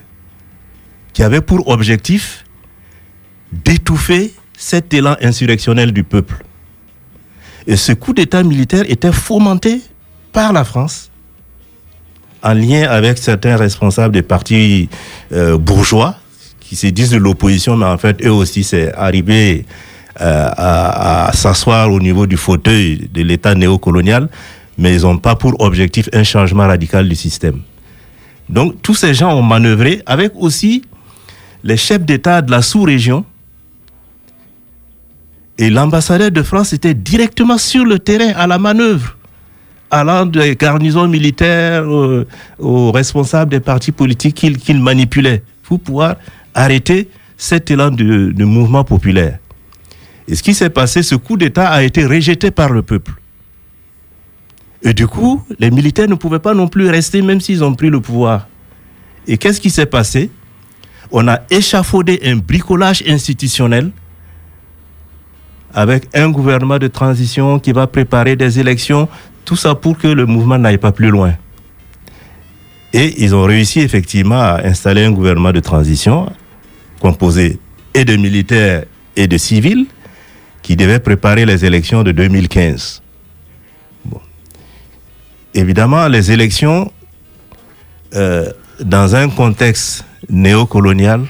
qui 1.12 1.22
avait 1.22 1.40
pour 1.40 1.68
objectif 1.68 2.44
d'étouffer 3.52 4.34
cet 4.56 4.92
élan 4.92 5.16
insurrectionnel 5.22 5.92
du 5.92 6.02
peuple. 6.02 6.44
Et 7.66 7.76
ce 7.76 7.92
coup 7.92 8.12
d'État 8.12 8.42
militaire 8.42 8.84
était 8.88 9.12
fomenté 9.12 9.80
par 10.32 10.52
la 10.52 10.64
France 10.64 11.10
en 12.42 12.52
lien 12.52 12.88
avec 12.88 13.18
certains 13.18 13.56
responsables 13.56 14.12
des 14.12 14.22
partis 14.22 14.88
euh, 15.32 15.56
bourgeois 15.56 16.16
qui 16.60 16.76
se 16.76 16.88
disent 16.88 17.10
de 17.10 17.16
l'opposition, 17.16 17.76
mais 17.76 17.86
en 17.86 17.98
fait, 17.98 18.24
eux 18.24 18.32
aussi, 18.32 18.64
c'est 18.64 18.92
arrivé 18.94 19.64
à, 20.16 21.28
à 21.28 21.32
s'asseoir 21.32 21.92
au 21.92 22.00
niveau 22.00 22.26
du 22.26 22.36
fauteuil 22.36 23.08
de 23.12 23.22
l'État 23.22 23.54
néocolonial, 23.54 24.28
mais 24.78 24.94
ils 24.94 25.02
n'ont 25.02 25.18
pas 25.18 25.36
pour 25.36 25.60
objectif 25.60 26.08
un 26.12 26.24
changement 26.24 26.66
radical 26.66 27.08
du 27.08 27.14
système. 27.14 27.60
Donc, 28.48 28.82
tous 28.82 28.94
ces 28.94 29.14
gens 29.14 29.34
ont 29.34 29.42
manœuvré 29.42 30.02
avec 30.06 30.32
aussi 30.36 30.82
les 31.62 31.76
chefs 31.76 32.04
d'État 32.04 32.42
de 32.42 32.50
la 32.50 32.62
sous-région. 32.62 33.24
Et 35.56 35.70
l'ambassadeur 35.70 36.30
de 36.30 36.42
France 36.42 36.72
était 36.72 36.94
directement 36.94 37.58
sur 37.58 37.84
le 37.84 37.98
terrain 37.98 38.32
à 38.36 38.46
la 38.46 38.58
manœuvre, 38.58 39.16
allant 39.90 40.26
des 40.26 40.56
garnisons 40.56 41.08
militaires 41.08 41.84
euh, 41.84 42.26
aux 42.58 42.90
responsables 42.90 43.52
des 43.52 43.60
partis 43.60 43.92
politiques 43.92 44.34
qu'il 44.34 44.82
manipulait 44.82 45.42
pour 45.62 45.78
pouvoir 45.80 46.16
arrêter 46.54 47.08
cet 47.36 47.70
élan 47.70 47.90
de 47.90 48.44
mouvement 48.44 48.84
populaire. 48.84 49.38
Et 50.28 50.34
ce 50.34 50.42
qui 50.42 50.54
s'est 50.54 50.70
passé, 50.70 51.02
ce 51.02 51.14
coup 51.14 51.36
d'État 51.36 51.68
a 51.70 51.82
été 51.82 52.06
rejeté 52.06 52.50
par 52.50 52.70
le 52.70 52.82
peuple. 52.82 53.12
Et 54.82 54.92
du 54.92 55.06
coup, 55.06 55.42
les 55.58 55.70
militaires 55.70 56.08
ne 56.08 56.14
pouvaient 56.14 56.38
pas 56.38 56.54
non 56.54 56.68
plus 56.68 56.88
rester 56.88 57.22
même 57.22 57.40
s'ils 57.40 57.64
ont 57.64 57.74
pris 57.74 57.90
le 57.90 58.00
pouvoir. 58.00 58.48
Et 59.26 59.38
qu'est-ce 59.38 59.60
qui 59.60 59.70
s'est 59.70 59.86
passé? 59.86 60.30
On 61.10 61.26
a 61.28 61.40
échafaudé 61.50 62.20
un 62.24 62.36
bricolage 62.36 63.02
institutionnel 63.06 63.90
avec 65.72 66.08
un 66.14 66.30
gouvernement 66.30 66.78
de 66.78 66.86
transition 66.86 67.58
qui 67.58 67.72
va 67.72 67.86
préparer 67.86 68.36
des 68.36 68.60
élections, 68.60 69.08
tout 69.44 69.56
ça 69.56 69.74
pour 69.74 69.98
que 69.98 70.06
le 70.08 70.24
mouvement 70.26 70.58
n'aille 70.58 70.78
pas 70.78 70.92
plus 70.92 71.10
loin. 71.10 71.34
Et 72.92 73.22
ils 73.22 73.34
ont 73.34 73.42
réussi 73.42 73.80
effectivement 73.80 74.40
à 74.40 74.60
installer 74.64 75.04
un 75.04 75.10
gouvernement 75.10 75.50
de 75.52 75.60
transition 75.60 76.30
composé 77.00 77.58
et 77.92 78.04
de 78.04 78.16
militaires 78.16 78.84
et 79.16 79.26
de 79.26 79.36
civils 79.36 79.86
qui 80.64 80.76
devait 80.76 80.98
préparer 80.98 81.44
les 81.44 81.66
élections 81.66 82.02
de 82.02 82.10
2015. 82.10 83.02
Bon. 84.06 84.18
Évidemment, 85.52 86.08
les 86.08 86.32
élections, 86.32 86.90
euh, 88.14 88.50
dans 88.80 89.14
un 89.14 89.28
contexte 89.28 90.06
néocolonial, 90.30 91.26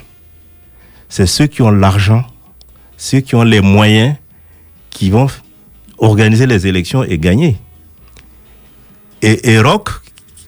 c'est 1.08 1.26
ceux 1.26 1.48
qui 1.48 1.62
ont 1.62 1.72
l'argent, 1.72 2.24
ceux 2.96 3.20
qui 3.20 3.34
ont 3.34 3.42
les 3.42 3.60
moyens 3.60 4.14
qui 4.90 5.10
vont 5.10 5.26
organiser 5.98 6.46
les 6.46 6.68
élections 6.68 7.02
et 7.02 7.18
gagner. 7.18 7.56
Et, 9.20 9.52
et 9.54 9.60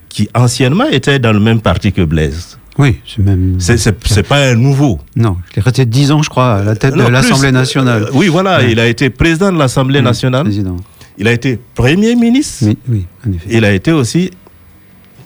qui 0.08 0.28
anciennement 0.32 0.86
était 0.86 1.18
dans 1.18 1.32
le 1.32 1.40
même 1.40 1.60
parti 1.60 1.92
que 1.92 2.02
Blaise, 2.02 2.55
Oui, 2.78 2.98
c'est 3.06 3.22
même. 3.22 3.56
c'est- 3.58 4.22
pas 4.22 4.50
un 4.50 4.54
nouveau. 4.54 4.98
Non, 5.16 5.36
il 5.54 5.58
est 5.58 5.62
resté 5.62 5.86
10 5.86 6.12
ans, 6.12 6.22
je 6.22 6.28
crois, 6.28 6.56
à 6.56 6.62
la 6.62 6.76
tête 6.76 6.94
Non, 6.94 7.04
de 7.06 7.10
l'Assemblée 7.10 7.48
euh, 7.48 7.52
nationale. 7.52 8.02
euh, 8.04 8.10
oui, 8.12 8.28
voilà, 8.28 8.58
Ouais. 8.58 8.72
il 8.72 8.80
a 8.80 8.86
été 8.86 9.08
président 9.10 9.50
de 9.52 9.58
l'Assemblée 9.58 10.02
nationale, 10.02 10.44
Président. 10.44 10.76
il 11.16 11.26
a 11.26 11.32
été 11.32 11.58
Premier 11.74 12.14
ministre, 12.16 12.66
Oui, 12.66 12.76
oui, 12.88 13.06
en 13.26 13.32
effet. 13.32 13.46
il 13.50 13.64
a 13.64 13.72
été 13.72 13.92
aussi 13.92 14.30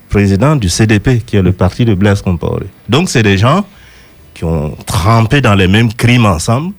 président 0.09 0.57
du 0.57 0.69
CDP, 0.69 1.23
qui 1.25 1.37
est 1.37 1.43
le 1.43 1.53
parti 1.53 1.85
de 1.85 1.95
Blaise 1.95 2.23
Compaoré. 2.23 2.67
Donc, 2.89 3.09
c'est 3.09 3.23
des 3.23 3.39
gens 3.39 3.65
qui 4.35 4.45
ont 4.45 4.77
trempé 4.87 5.41
dans 5.41 5.55
les 5.55 5.69
mêmes 5.69 5.93
crimes 5.93 6.27
ensemble, 6.27 6.73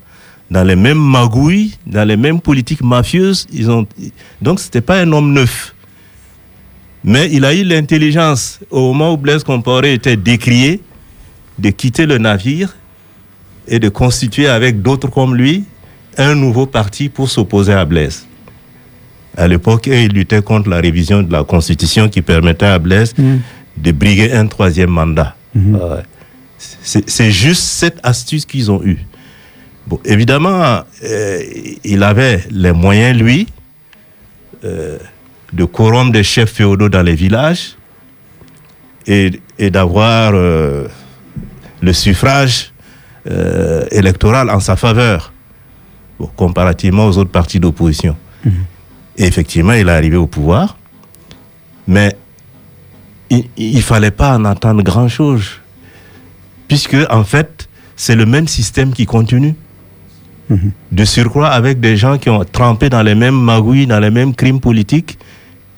dans 0.49 0.63
les 0.63 0.75
mêmes 0.75 0.99
magouilles, 0.99 1.77
dans 1.87 2.05
les 2.07 2.17
mêmes 2.17 2.41
politiques 2.41 2.83
mafieuses. 2.83 3.47
Ils 3.53 3.69
ont... 3.71 3.85
Donc, 4.41 4.59
ce 4.59 4.65
n'était 4.65 4.81
pas 4.81 4.99
un 4.99 5.11
homme 5.13 5.31
neuf. 5.33 5.73
Mais 7.03 7.29
il 7.31 7.45
a 7.45 7.53
eu 7.53 7.63
l'intelligence, 7.63 8.59
au 8.69 8.87
moment 8.93 9.13
où 9.13 9.17
Blaise 9.17 9.43
Compaoré 9.43 9.93
était 9.93 10.17
décrié, 10.17 10.81
de 11.57 11.69
quitter 11.69 12.05
le 12.05 12.17
navire 12.17 12.75
et 13.67 13.79
de 13.79 13.89
constituer 13.89 14.47
avec 14.47 14.81
d'autres 14.81 15.09
comme 15.09 15.35
lui 15.35 15.63
un 16.17 16.35
nouveau 16.35 16.65
parti 16.65 17.09
pour 17.09 17.29
s'opposer 17.29 17.73
à 17.73 17.85
Blaise. 17.85 18.25
À 19.37 19.47
l'époque, 19.47 19.87
eux, 19.87 19.95
ils 19.95 20.11
luttaient 20.11 20.41
contre 20.41 20.69
la 20.69 20.77
révision 20.81 21.23
de 21.23 21.31
la 21.31 21.43
Constitution 21.43 22.09
qui 22.09 22.21
permettait 22.21 22.65
à 22.65 22.79
Blaise 22.79 23.13
Mhm. 23.17 23.39
de 23.77 23.91
briguer 23.91 24.33
un 24.33 24.47
troisième 24.47 24.89
mandat. 24.89 25.35
Mhm. 25.55 25.75
Ouais. 25.75 26.03
C'est 26.57 27.09
c'est 27.09 27.31
juste 27.31 27.63
cette 27.63 27.99
astuce 28.03 28.45
qu'ils 28.45 28.69
ont 28.69 28.83
eue. 28.83 28.99
Bon, 29.87 29.99
évidemment, 30.05 30.81
euh, 31.03 31.39
il 31.83 32.03
avait 32.03 32.43
les 32.51 32.71
moyens, 32.71 33.17
lui, 33.19 33.47
euh, 34.63 34.97
de 35.53 35.65
corrompre 35.65 36.11
des 36.11 36.23
chefs 36.23 36.51
féodaux 36.51 36.89
dans 36.89 37.01
les 37.03 37.15
villages 37.15 37.75
et, 39.07 39.39
et 39.59 39.69
d'avoir 39.69 40.31
euh, 40.33 40.87
le 41.81 41.93
suffrage 41.93 42.71
euh, 43.29 43.85
électoral 43.91 44.49
en 44.49 44.59
sa 44.59 44.75
faveur, 44.75 45.33
bon, 46.19 46.29
comparativement 46.35 47.05
aux 47.05 47.17
autres 47.17 47.31
partis 47.31 47.59
d'opposition. 47.59 48.15
Et 49.17 49.25
effectivement, 49.25 49.73
il 49.73 49.87
est 49.87 49.91
arrivé 49.91 50.17
au 50.17 50.25
pouvoir, 50.25 50.77
mais 51.87 52.15
il 53.29 53.75
ne 53.75 53.81
fallait 53.81 54.11
pas 54.11 54.35
en 54.35 54.45
attendre 54.45 54.81
grand-chose, 54.81 55.59
puisque 56.67 56.97
en 57.09 57.23
fait, 57.23 57.69
c'est 57.95 58.15
le 58.15 58.25
même 58.25 58.47
système 58.47 58.93
qui 58.93 59.05
continue. 59.05 59.55
Mhm. 60.49 60.71
De 60.91 61.05
surcroît 61.05 61.49
avec 61.49 61.79
des 61.79 61.95
gens 61.95 62.17
qui 62.17 62.29
ont 62.29 62.43
trempé 62.43 62.89
dans 62.89 63.03
les 63.03 63.15
mêmes 63.15 63.39
magouilles, 63.39 63.87
dans 63.87 63.99
les 63.99 64.09
mêmes 64.09 64.33
crimes 64.33 64.59
politiques, 64.59 65.17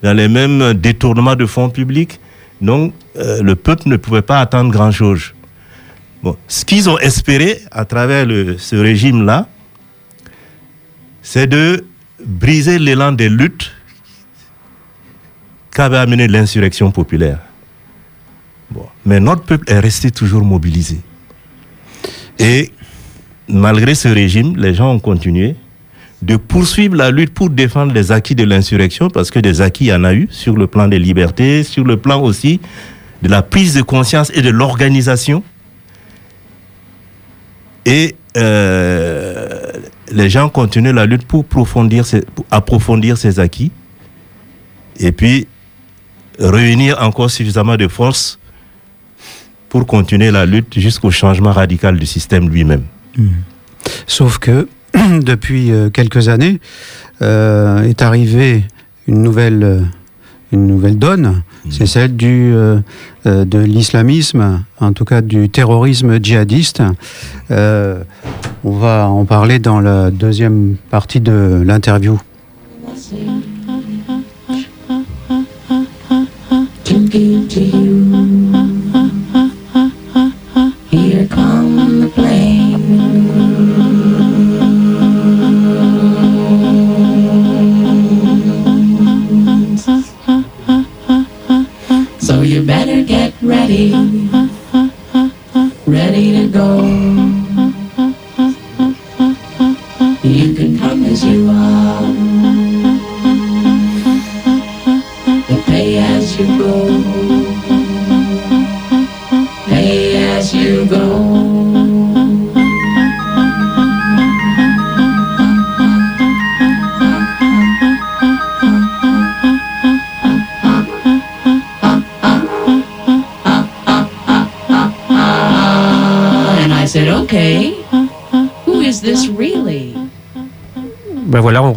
dans 0.04 0.12
les 0.12 0.28
mêmes 0.28 0.74
détournements 0.74 1.34
de 1.34 1.46
fonds 1.46 1.70
publics. 1.70 2.20
Donc, 2.60 2.92
euh, 3.16 3.42
le 3.42 3.56
peuple 3.56 3.88
ne 3.88 3.96
pouvait 3.96 4.20
pas 4.20 4.38
attendre 4.38 4.70
grand-chose. 4.70 5.32
Ce 6.46 6.64
qu'ils 6.66 6.90
ont 6.90 6.98
espéré 6.98 7.60
à 7.70 7.86
travers 7.86 8.26
ce 8.58 8.76
régime-là, 8.76 9.48
c'est 11.22 11.46
de 11.46 11.86
briser 12.22 12.78
l'élan 12.78 13.12
des 13.12 13.30
luttes 13.30 13.72
qu'avait 15.72 15.96
amené 15.96 16.28
l'insurrection 16.28 16.90
populaire. 16.90 17.38
Mais 19.06 19.20
notre 19.20 19.42
peuple 19.42 19.70
est 19.70 19.80
resté 19.80 20.10
toujours 20.10 20.44
mobilisé. 20.44 21.00
Et 22.38 22.72
malgré 23.48 23.94
ce 23.94 24.08
régime, 24.08 24.54
les 24.56 24.74
gens 24.74 24.92
ont 24.92 24.98
continué 24.98 25.56
de 26.24 26.36
poursuivre 26.36 26.96
la 26.96 27.10
lutte 27.10 27.34
pour 27.34 27.50
défendre 27.50 27.92
les 27.92 28.10
acquis 28.10 28.34
de 28.34 28.44
l'insurrection, 28.44 29.10
parce 29.10 29.30
que 29.30 29.38
des 29.38 29.60
acquis, 29.60 29.84
il 29.84 29.88
y 29.88 29.92
en 29.92 30.04
a 30.04 30.14
eu 30.14 30.26
sur 30.30 30.56
le 30.56 30.66
plan 30.66 30.88
des 30.88 30.98
libertés, 30.98 31.62
sur 31.62 31.84
le 31.84 31.98
plan 31.98 32.20
aussi 32.20 32.60
de 33.22 33.28
la 33.28 33.42
prise 33.42 33.74
de 33.74 33.82
conscience 33.82 34.32
et 34.34 34.40
de 34.40 34.48
l'organisation. 34.48 35.42
Et 37.84 38.16
euh, 38.38 39.72
les 40.12 40.30
gens 40.30 40.48
continuent 40.48 40.94
la 40.94 41.04
lutte 41.04 41.26
pour, 41.26 41.44
approfondir 42.50 43.18
ces, 43.18 43.40
acquis 43.40 43.70
et 44.98 45.12
puis 45.12 45.46
réunir 46.38 46.96
encore 47.02 47.30
suffisamment 47.30 47.76
de 47.76 47.86
force 47.86 48.38
pour 49.68 49.86
continuer 49.86 50.30
la 50.30 50.46
lutte 50.46 50.78
jusqu'au 50.78 51.10
changement 51.10 51.52
radical 51.52 51.98
du 51.98 52.06
système 52.06 52.48
lui-même. 52.48 52.84
Sauf 54.06 54.38
que 54.38 54.66
depuis 55.22 55.72
euh, 55.72 55.90
quelques 55.90 56.28
années 56.28 56.60
euh, 57.22 57.82
est 57.82 58.02
arrivée 58.02 58.64
une 59.06 59.22
nouvelle, 59.22 59.62
euh, 59.62 59.80
une 60.52 60.66
nouvelle 60.66 60.98
donne, 60.98 61.42
c'est 61.70 61.86
celle 61.86 62.16
du, 62.16 62.52
euh, 62.54 62.80
de 63.24 63.58
l'islamisme, 63.58 64.62
en 64.80 64.92
tout 64.92 65.04
cas 65.04 65.22
du 65.22 65.48
terrorisme 65.48 66.22
djihadiste. 66.22 66.82
Euh, 67.50 68.02
on 68.64 68.72
va 68.72 69.08
en 69.08 69.24
parler 69.24 69.58
dans 69.58 69.80
la 69.80 70.10
deuxième 70.10 70.76
partie 70.90 71.20
de 71.20 71.62
l'interview. 71.64 72.18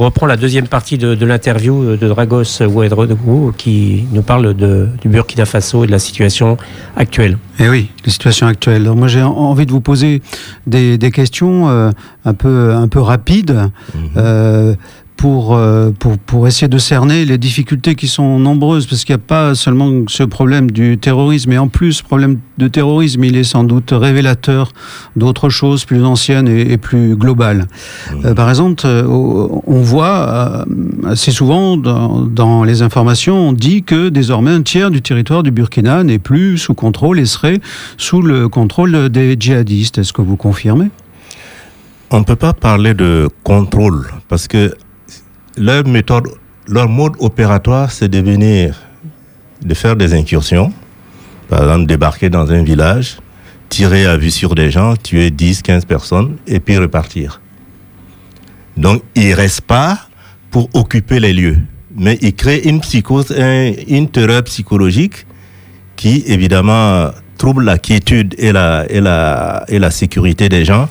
Reprend 0.07 0.25
la 0.25 0.37
deuxième 0.37 0.67
partie 0.67 0.97
de, 0.97 1.15
de 1.15 1.25
l'interview 1.25 1.95
de 1.97 2.07
Dragos 2.07 2.61
Ouedraogo 2.61 3.53
qui 3.57 4.05
nous 4.13 4.21
parle 4.21 4.53
de, 4.53 4.87
du 5.01 5.09
Burkina 5.09 5.45
Faso 5.45 5.83
et 5.83 5.87
de 5.87 5.91
la 5.91 5.99
situation 5.99 6.57
actuelle. 6.95 7.37
Eh 7.59 7.67
oui, 7.67 7.89
la 8.05 8.11
situation 8.11 8.47
actuelle. 8.47 8.83
Alors 8.83 8.95
moi, 8.95 9.07
j'ai 9.09 9.21
en- 9.21 9.31
envie 9.35 9.65
de 9.65 9.71
vous 9.71 9.81
poser 9.81 10.21
des, 10.65 10.97
des 10.97 11.11
questions 11.11 11.67
euh, 11.69 11.91
un 12.25 12.33
peu 12.33 12.73
un 12.73 12.87
peu 12.87 12.99
rapides 13.01 13.69
euh, 14.15 14.75
pour, 15.17 15.55
euh, 15.55 15.91
pour 15.97 16.17
pour 16.17 16.47
essayer 16.47 16.67
de 16.67 16.77
cerner 16.77 17.25
les 17.25 17.37
difficultés 17.37 17.95
qui 17.95 18.07
sont 18.07 18.39
nombreuses, 18.39 18.85
parce 18.85 19.03
qu'il 19.03 19.15
n'y 19.15 19.21
a 19.21 19.25
pas 19.25 19.55
seulement 19.55 20.03
ce 20.07 20.23
problème 20.23 20.71
du 20.71 20.97
terrorisme, 20.97 21.51
et 21.51 21.57
en 21.57 21.67
plus, 21.67 21.93
ce 21.93 22.03
problème 22.03 22.39
de 22.57 22.67
terrorisme, 22.67 23.23
il 23.23 23.35
est 23.35 23.43
sans 23.43 23.63
doute 23.63 23.89
révélateur 23.91 24.71
d'autres 25.15 25.49
choses 25.49 25.85
plus 25.85 26.03
anciennes 26.03 26.47
et, 26.47 26.71
et 26.73 26.77
plus 26.77 27.15
globales. 27.15 27.67
Euh, 28.23 28.33
par 28.33 28.49
exemple, 28.49 28.83
euh, 28.85 29.03
on 29.07 29.81
voit 29.81 30.65
assez 31.05 31.31
souvent 31.31 31.77
dans, 31.77 32.21
dans 32.21 32.63
les 32.63 32.81
informations, 32.81 33.49
on 33.49 33.53
dit 33.53 33.83
que 33.83 34.09
désormais 34.09 34.51
un 34.51 34.61
tiers 34.61 34.91
du 34.91 35.01
territoire 35.01 35.43
du 35.43 35.51
Burkina 35.51 36.03
n'est 36.03 36.19
plus 36.19 36.57
sous 36.57 36.73
contrôle 36.73 37.19
et 37.19 37.25
serait 37.25 37.59
sous 37.97 38.21
le 38.21 38.47
contrôle 38.49 39.09
des 39.09 39.35
djihadistes. 39.39 39.97
Est-ce 39.97 40.13
que 40.13 40.21
vous 40.21 40.37
confirmez? 40.37 40.89
On 42.09 42.19
ne 42.19 42.23
peut 42.23 42.37
pas 42.37 42.53
parler 42.53 42.93
de 42.93 43.27
contrôle 43.43 44.07
parce 44.29 44.47
que 44.47 44.73
leur 45.57 45.87
méthode, 45.87 46.27
leur 46.67 46.87
mode 46.89 47.13
opératoire, 47.19 47.91
c'est 47.91 48.07
de 48.09 48.19
venir, 48.19 48.75
de 49.63 49.73
faire 49.73 49.95
des 49.95 50.13
incursions. 50.13 50.71
Par 51.49 51.63
exemple, 51.63 51.85
débarquer 51.85 52.29
dans 52.29 52.51
un 52.51 52.63
village, 52.63 53.17
tirer 53.69 54.05
à 54.05 54.17
vue 54.17 54.31
sur 54.31 54.53
des 54.55 54.69
gens, 54.71 54.95
tuer 54.95 55.31
10, 55.31 55.61
15 55.61 55.85
personnes 55.85 56.37
et 56.45 56.59
puis 56.59 56.77
repartir. 56.77 57.41
Donc, 58.75 59.01
ils 59.15 59.33
restent 59.33 59.61
pas 59.61 60.07
pour 60.51 60.69
occuper 60.73 61.19
les 61.19 61.33
lieux, 61.33 61.57
mais 61.95 62.17
ils 62.21 62.33
créent 62.35 62.67
une 62.67 62.79
psychose, 62.81 63.31
un- 63.37 63.71
une 63.87 64.09
terreur 64.09 64.43
psychologique 64.43 65.25
qui, 65.95 66.23
évidemment, 66.27 67.09
trouble 67.37 67.63
la 67.63 67.77
quiétude 67.77 68.35
et 68.37 68.51
la, 68.51 68.85
et 68.89 69.01
la, 69.01 69.63
et 69.67 69.79
la 69.79 69.89
sécurité 69.91 70.49
des 70.49 70.63
gens. 70.65 70.87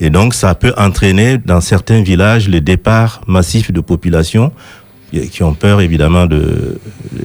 Et 0.00 0.10
donc, 0.10 0.34
ça 0.34 0.54
peut 0.54 0.72
entraîner 0.76 1.38
dans 1.38 1.60
certains 1.60 2.02
villages 2.02 2.48
le 2.48 2.60
départ 2.60 3.20
massif 3.26 3.72
de 3.72 3.80
populations 3.80 4.52
qui 5.30 5.42
ont 5.42 5.54
peur, 5.54 5.80
évidemment, 5.80 6.26
de, 6.26 6.78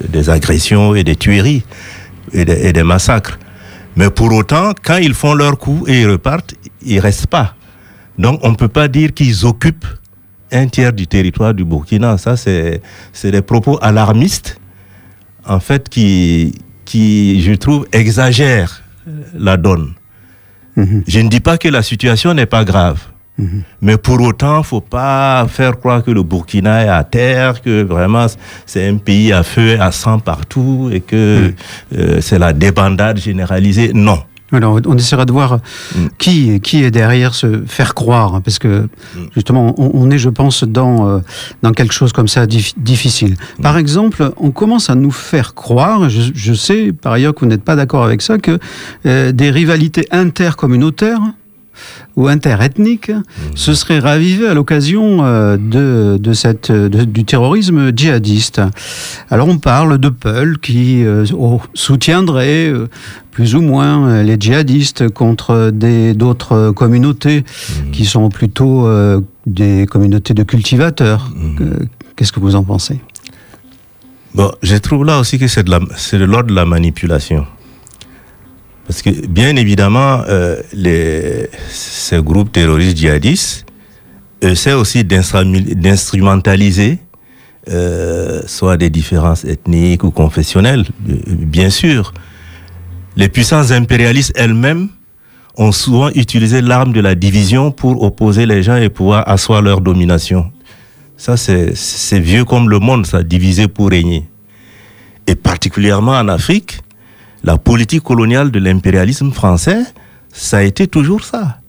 des 0.10 0.30
agressions 0.30 0.96
et 0.96 1.04
des 1.04 1.16
tueries 1.16 1.64
et 2.32 2.46
des, 2.46 2.68
et 2.68 2.74
des 2.74 2.84
massacres. 2.84 3.38
Mais 3.96 4.10
pour 4.10 4.34
autant, 4.34 4.72
quand 4.84 4.98
ils 4.98 5.14
font 5.14 5.34
leur 5.34 5.58
coup 5.58 5.84
et 5.88 6.02
ils 6.02 6.10
repartent, 6.10 6.56
ils 6.82 7.00
restent 7.00 7.28
pas. 7.28 7.56
Donc, 8.18 8.40
on 8.44 8.52
ne 8.52 8.56
peut 8.56 8.68
pas 8.70 8.88
dire 8.88 9.14
qu'ils 9.14 9.46
occupent 9.46 9.86
un 10.52 10.68
tiers 10.68 10.94
du 10.94 11.08
territoire 11.08 11.54
du 11.54 11.66
Burkina. 11.66 12.18
Ça, 12.18 12.38
c'est 12.38 12.82
c'est 13.12 13.32
des 13.32 13.42
propos 13.42 13.78
alarmistes, 13.82 14.60
en 15.46 15.60
fait, 15.60 15.90
qui, 15.90 16.56
qui, 16.86 17.42
je 17.42 17.54
trouve, 17.54 17.86
exagèrent 17.92 18.82
la 19.38 19.58
donne. 19.58 19.94
Je 20.76 21.20
ne 21.20 21.30
dis 21.30 21.40
pas 21.40 21.58
que 21.58 21.68
la 21.68 21.82
situation 21.84 22.34
n'est 22.34 22.46
pas 22.46 22.64
grave. 22.64 23.00
Mais 23.82 23.98
pour 23.98 24.22
autant, 24.22 24.62
faut 24.62 24.82
pas 24.82 25.46
faire 25.50 25.80
croire 25.80 26.04
que 26.04 26.12
le 26.12 26.22
Burkina 26.22 26.86
est 26.86 26.90
à 26.90 27.04
terre, 27.04 27.62
que 27.62 27.82
vraiment 27.82 28.28
c'est 28.66 28.88
un 28.88 28.98
pays 28.98 29.34
à 29.34 29.42
feu 29.42 29.70
et 29.70 29.80
à 29.80 29.92
sang 29.92 30.20
partout 30.20 30.90
et 30.94 31.02
que 31.02 31.52
euh, 31.98 32.22
c'est 32.22 32.38
la 32.38 32.54
débandade 32.54 33.18
généralisée. 33.18 33.92
Non. 33.94 34.20
Alors, 34.54 34.80
on 34.86 34.96
essaiera 34.98 35.26
de 35.26 35.32
voir 35.34 35.60
qui, 36.18 36.60
qui 36.62 36.84
est 36.84 36.92
derrière 36.92 37.34
se 37.34 37.64
faire 37.66 37.94
croire, 37.96 38.36
hein, 38.36 38.42
parce 38.42 38.60
que 38.60 38.88
justement, 39.34 39.74
on, 39.78 39.92
on 39.94 40.10
est, 40.12 40.18
je 40.20 40.30
pense, 40.30 40.64
dans, 40.64 41.08
euh, 41.10 41.20
dans 41.64 41.72
quelque 41.72 41.94
chose 41.94 42.14
comme 42.14 42.28
ça 42.28 42.46
dif- 42.46 42.74
difficile. 42.78 43.36
Par 43.62 43.78
exemple, 43.78 44.32
on 44.38 44.52
commence 44.52 44.90
à 44.90 44.96
nous 44.96 45.12
faire 45.12 45.56
croire, 45.56 46.08
je, 46.10 46.32
je 46.34 46.54
sais 46.54 46.94
par 46.94 47.14
ailleurs 47.14 47.34
que 47.34 47.40
vous 47.42 47.48
n'êtes 47.48 47.64
pas 47.64 47.76
d'accord 47.76 48.04
avec 48.04 48.22
ça, 48.22 48.38
que 48.38 48.60
euh, 49.06 49.32
des 49.32 49.50
rivalités 49.50 50.08
intercommunautaires 50.12 51.22
ou 52.16 52.28
interethniques 52.28 53.12
se 53.56 53.74
seraient 53.74 54.00
ravivées 54.00 54.48
à 54.48 54.54
l'occasion 54.54 55.26
euh, 55.26 55.58
de, 55.58 56.18
de 56.18 56.34
cette, 56.34 56.72
de- 56.72 57.06
du 57.06 57.26
terrorisme 57.26 57.92
djihadiste. 57.96 58.62
Alors 59.30 59.48
on 59.48 59.58
parle 59.58 59.98
de 59.98 60.10
Peul 60.10 60.60
qui 60.60 61.04
euh, 61.04 61.26
soutiendrait 61.74 62.68
euh, 62.70 62.88
plus 63.32 63.56
ou 63.56 63.62
moins 63.62 64.08
euh, 64.08 64.24
les 64.24 64.38
djihadistes 64.40 65.10
contre 65.10 65.72
d'autres 66.14 66.72
communautés 66.72 67.44
qui 67.92 68.06
sont 68.06 68.30
plutôt 68.30 68.88
des 69.48 69.86
communautés 69.88 70.34
de 70.36 70.44
cultivateurs. 70.44 71.32
Euh, 71.62 71.80
Qu'est-ce 72.16 72.32
que 72.32 72.40
vous 72.40 72.56
en 72.56 72.64
pensez? 72.64 73.00
Bon, 74.36 74.52
je 74.62 74.76
trouve 74.76 75.04
là 75.04 75.20
aussi 75.20 75.40
que 75.40 75.48
c'est 75.48 75.64
de 75.64 75.74
c'est 75.98 76.20
de 76.20 76.26
l'ordre 76.26 76.50
de 76.50 76.56
la 76.56 76.66
manipulation. 76.66 77.46
Parce 78.86 79.02
que, 79.02 79.10
bien 79.28 79.56
évidemment, 79.56 80.22
euh, 80.28 80.58
les, 80.74 81.33
ces 81.70 82.22
groupes 82.22 82.52
terroristes 82.52 82.98
djihadistes 82.98 83.66
essaient 84.42 84.74
aussi 84.74 85.04
d'instrumentalis- 85.04 85.76
d'instrumentaliser 85.76 87.00
euh, 87.70 88.42
soit 88.46 88.76
des 88.76 88.90
différences 88.90 89.46
ethniques 89.46 90.04
ou 90.04 90.12
confessionnelles, 90.12 90.86
euh, 91.10 91.16
bien 91.28 91.70
sûr. 91.70 92.14
Les 93.16 93.30
puissances 93.30 93.72
impérialistes 93.72 94.34
elles-mêmes 94.36 94.90
ont 95.56 95.72
souvent 95.72 96.10
utilisé 96.10 96.62
l'arme 96.62 96.92
de 96.92 97.00
la 97.00 97.16
division 97.16 97.72
pour 97.72 98.02
opposer 98.02 98.46
les 98.46 98.64
gens 98.64 98.76
et 98.76 98.90
pouvoir 98.90 99.30
asseoir 99.30 99.62
leur 99.62 99.80
domination. 99.82 100.52
Ça, 101.16 101.38
c'est 101.38 102.20
vieux 102.20 102.44
comme 102.44 102.70
le 102.70 102.80
monde, 102.80 103.06
ça, 103.06 103.24
diviser 103.24 103.68
pour 103.68 103.92
régner. 103.92 104.28
Et 105.28 105.36
particulièrement 105.36 106.14
en 106.18 106.28
Afrique, 106.28 106.80
la 107.44 107.58
politique 107.58 108.04
coloniale 108.04 108.52
de 108.52 108.60
l'impérialisme 108.60 109.32
français, 109.32 109.84
ça 110.34 110.58
a 110.58 110.62
été 110.64 110.88
toujours 110.88 111.24
ça. 111.24 111.60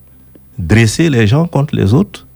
Dresser 0.58 1.10
les 1.10 1.26
gens 1.26 1.46
contre 1.46 1.76
les 1.76 1.94
autres, 1.94 2.26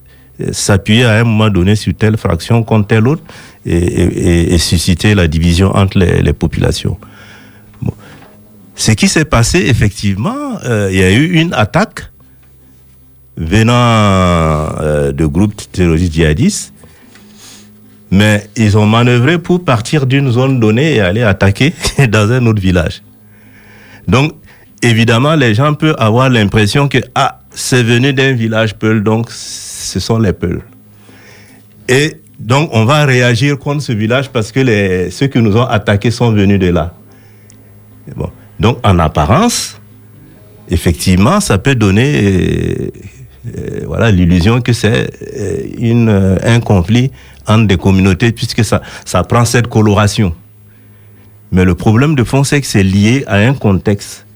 euh, 0.40 0.52
s'appuyer 0.52 1.04
à 1.04 1.14
un 1.14 1.24
moment 1.24 1.48
donné 1.48 1.74
sur 1.74 1.94
telle 1.94 2.16
fraction 2.16 2.62
contre 2.62 2.88
telle 2.88 3.08
autre 3.08 3.22
et, 3.66 4.56
susciter 4.58 5.14
la 5.14 5.26
division 5.26 5.74
entre 5.74 5.98
les, 5.98 6.32
populations. 6.32 6.96
Ce 8.74 8.92
qui 8.92 9.08
s'est 9.08 9.24
passé, 9.24 9.58
effectivement, 9.58 10.58
euh, 10.64 10.88
il 10.92 10.98
y 10.98 11.02
a 11.02 11.10
eu 11.10 11.32
une 11.32 11.52
attaque 11.52 12.10
venant 13.36 13.72
euh, 13.74 15.12
de 15.12 15.26
groupes 15.26 15.60
terroristes 15.72 16.12
djihadistes 16.12 16.72
mais 18.10 18.48
ils 18.56 18.78
ont 18.78 18.86
manœuvré 18.86 19.38
pour 19.38 19.64
partir 19.64 20.06
d'une 20.06 20.30
zone 20.30 20.60
donnée 20.60 20.94
et 20.94 21.00
aller 21.00 21.22
attaquer 21.22 21.74
dans 22.08 22.32
un 22.32 22.46
autre 22.46 22.60
village. 22.60 23.02
Donc, 24.06 24.32
évidemment, 24.82 25.34
les 25.34 25.54
gens 25.54 25.74
peuvent 25.74 25.96
avoir 25.98 26.30
l'impression 26.30 26.88
que, 26.88 26.98
ah, 27.14 27.40
c'est 27.50 27.82
venu 27.82 28.12
d'un 28.12 28.32
village 28.32 28.74
Peul, 28.76 29.02
donc 29.02 29.30
ce 29.30 30.00
sont 30.00 30.18
les 30.18 30.32
Peuls. 30.32 30.62
Et 31.88 32.20
donc, 32.38 32.70
on 32.72 32.84
va 32.84 33.04
réagir 33.04 33.58
contre 33.58 33.82
ce 33.82 33.92
village 33.92 34.30
parce 34.30 34.52
que 34.52 35.10
ceux 35.10 35.26
qui 35.26 35.38
nous 35.40 35.56
ont 35.56 35.64
attaqués 35.66 36.10
sont 36.10 36.30
venus 36.30 36.60
de 36.60 36.68
là. 36.68 36.94
Donc, 38.60 38.78
en 38.84 38.98
apparence, 38.98 39.80
effectivement, 40.68 41.40
ça 41.40 41.58
peut 41.58 41.74
donner 41.74 42.12
euh, 42.22 42.90
euh, 43.56 43.80
voilà, 43.86 44.10
l'illusion 44.10 44.60
que 44.60 44.72
c'est 44.72 45.10
euh, 45.36 46.38
un 46.42 46.60
conflit 46.60 47.10
entre 47.46 47.66
des 47.66 47.76
communautés 47.76 48.32
puisque 48.32 48.64
ça, 48.64 48.82
ça 49.04 49.22
prend 49.24 49.44
cette 49.44 49.68
coloration. 49.68 50.34
Mais 51.50 51.64
le 51.64 51.74
problème 51.74 52.14
de 52.14 52.24
fond, 52.24 52.44
c'est 52.44 52.60
que 52.60 52.66
c'est 52.66 52.82
lié 52.82 53.24
à 53.26 53.36
un 53.36 53.54
contexte 53.54 54.26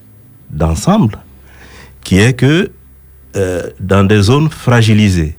d'ensemble 0.53 1.19
qui 2.05 2.19
est 2.19 2.35
que 2.35 2.71
euh, 3.37 3.71
dans 3.81 4.05
des 4.05 4.23
zones 4.23 4.51
fragilisées, 4.51 5.37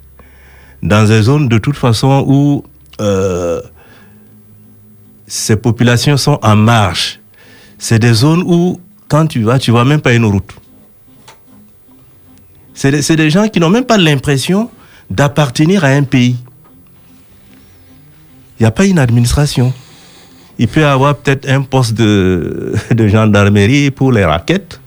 dans 0.82 1.08
des 1.08 1.22
zones 1.22 1.48
de 1.48 1.58
toute 1.58 1.78
façon 1.78 2.26
où 2.28 2.64
euh, 3.02 3.62
ces 5.28 5.56
populations 5.56 6.18
sont 6.18 6.40
en 6.42 6.56
marge, 6.56 7.20
c'est 7.78 8.00
des 8.00 8.14
zones 8.14 8.44
où, 8.46 8.80
quand 9.08 9.28
tu 9.28 9.44
vas, 9.44 9.60
tu 9.60 9.72
vois 9.72 9.86
même 9.86 10.02
pas 10.02 10.14
une 10.14 10.26
route. 10.26 10.52
C'est 12.74 12.92
des, 12.92 13.16
des 13.16 13.30
gens 13.30 13.48
qui 13.48 13.60
n'ont 13.60 13.70
même 13.70 13.86
pas 13.86 13.98
l'impression 13.98 14.70
d'appartenir 15.10 15.84
à 15.84 15.90
un 15.90 16.04
pays. 16.04 16.38
Il 18.60 18.64
n'y 18.64 18.68
a 18.68 18.72
pas 18.72 18.86
une 18.86 19.00
administration. 19.00 19.74
Il 20.58 20.68
peut 20.68 20.82
y 20.82 20.84
avoir 20.84 21.16
peut-être 21.16 21.50
un 21.50 21.62
poste 21.62 21.94
de, 21.94 22.74
de 22.92 23.08
gendarmerie 23.08 23.92
pour 23.92 24.12
les 24.12 24.26
raquettes. 24.26 24.80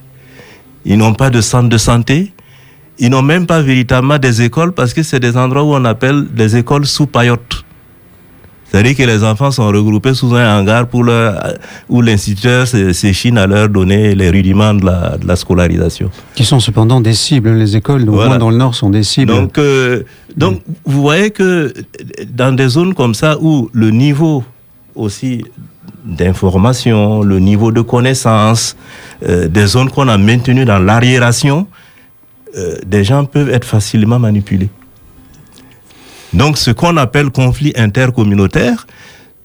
Ils 0.89 0.97
n'ont 0.97 1.15
pas 1.15 1.31
de 1.31 1.41
centre 1.41 1.69
de 1.69 1.79
santé. 1.79 2.33
Ils 2.99 3.11
n'ont 3.11 3.21
même 3.23 3.45
pas 3.47 3.61
véritablement 3.61 4.19
des 4.19 4.41
écoles 4.41 4.73
parce 4.73 4.95
que 4.95 5.03
c'est 5.03 5.21
des 5.21 5.37
endroits 5.37 5.65
où 5.65 5.75
on 5.75 5.85
appelle 5.85 6.27
des 6.33 6.57
écoles 6.57 6.87
sous 6.87 7.07
paillotte. 7.07 7.65
C'est-à-dire 8.69 8.97
que 8.97 9.03
les 9.05 9.23
enfants 9.23 9.51
sont 9.51 9.67
regroupés 9.69 10.15
sous 10.15 10.35
un 10.35 10.59
hangar 10.59 10.89
pour 10.89 11.05
leur, 11.05 11.55
où 11.89 12.03
l'instituteur 12.03 12.67
s'é- 12.67 12.93
s'échine 12.93 13.39
à 13.39 13.47
leur 13.47 13.69
donner 13.69 14.15
les 14.15 14.29
rudiments 14.31 14.75
de 14.75 14.85
la, 14.87 15.17
de 15.19 15.27
la 15.27 15.37
scolarisation. 15.37 16.11
Qui 16.35 16.45
sont 16.45 16.59
cependant 16.61 17.01
des 17.01 17.15
cibles. 17.15 17.51
Les 17.55 17.77
écoles, 17.77 18.09
au 18.09 18.13
Voilà. 18.13 18.31
moins 18.31 18.39
dans 18.39 18.51
le 18.51 18.57
Nord, 18.57 18.75
sont 18.75 18.91
des 18.91 19.05
cibles. 19.05 19.33
Donc, 19.33 19.57
euh, 19.59 20.03
donc 20.37 20.63
vous 20.85 21.01
voyez 21.01 21.31
que 21.31 21.73
dans 22.35 22.55
des 22.55 22.69
zones 22.69 22.95
comme 22.95 23.15
ça 23.15 23.37
où 23.41 23.71
le 23.73 23.91
niveau 23.91 24.43
aussi 24.97 25.45
d'information, 26.07 27.23
le 27.23 27.39
niveau 27.39 27.73
de 27.73 27.81
connaissance, 27.81 28.77
euh, 29.27 29.49
des 29.49 29.67
zones 29.67 29.91
qu'on 29.91 30.09
a 30.09 30.17
maintenues 30.17 30.65
dans 30.65 30.79
l'arriération, 30.79 31.67
euh, 32.57 32.77
des 32.87 33.05
gens 33.05 33.25
peuvent 33.25 33.51
être 33.51 33.67
facilement 33.67 34.19
manipulés. 34.19 34.71
Donc, 36.33 36.59
ce 36.59 36.71
qu'on 36.71 36.97
appelle 36.97 37.31
conflit 37.31 37.73
intercommunautaire, 37.77 38.87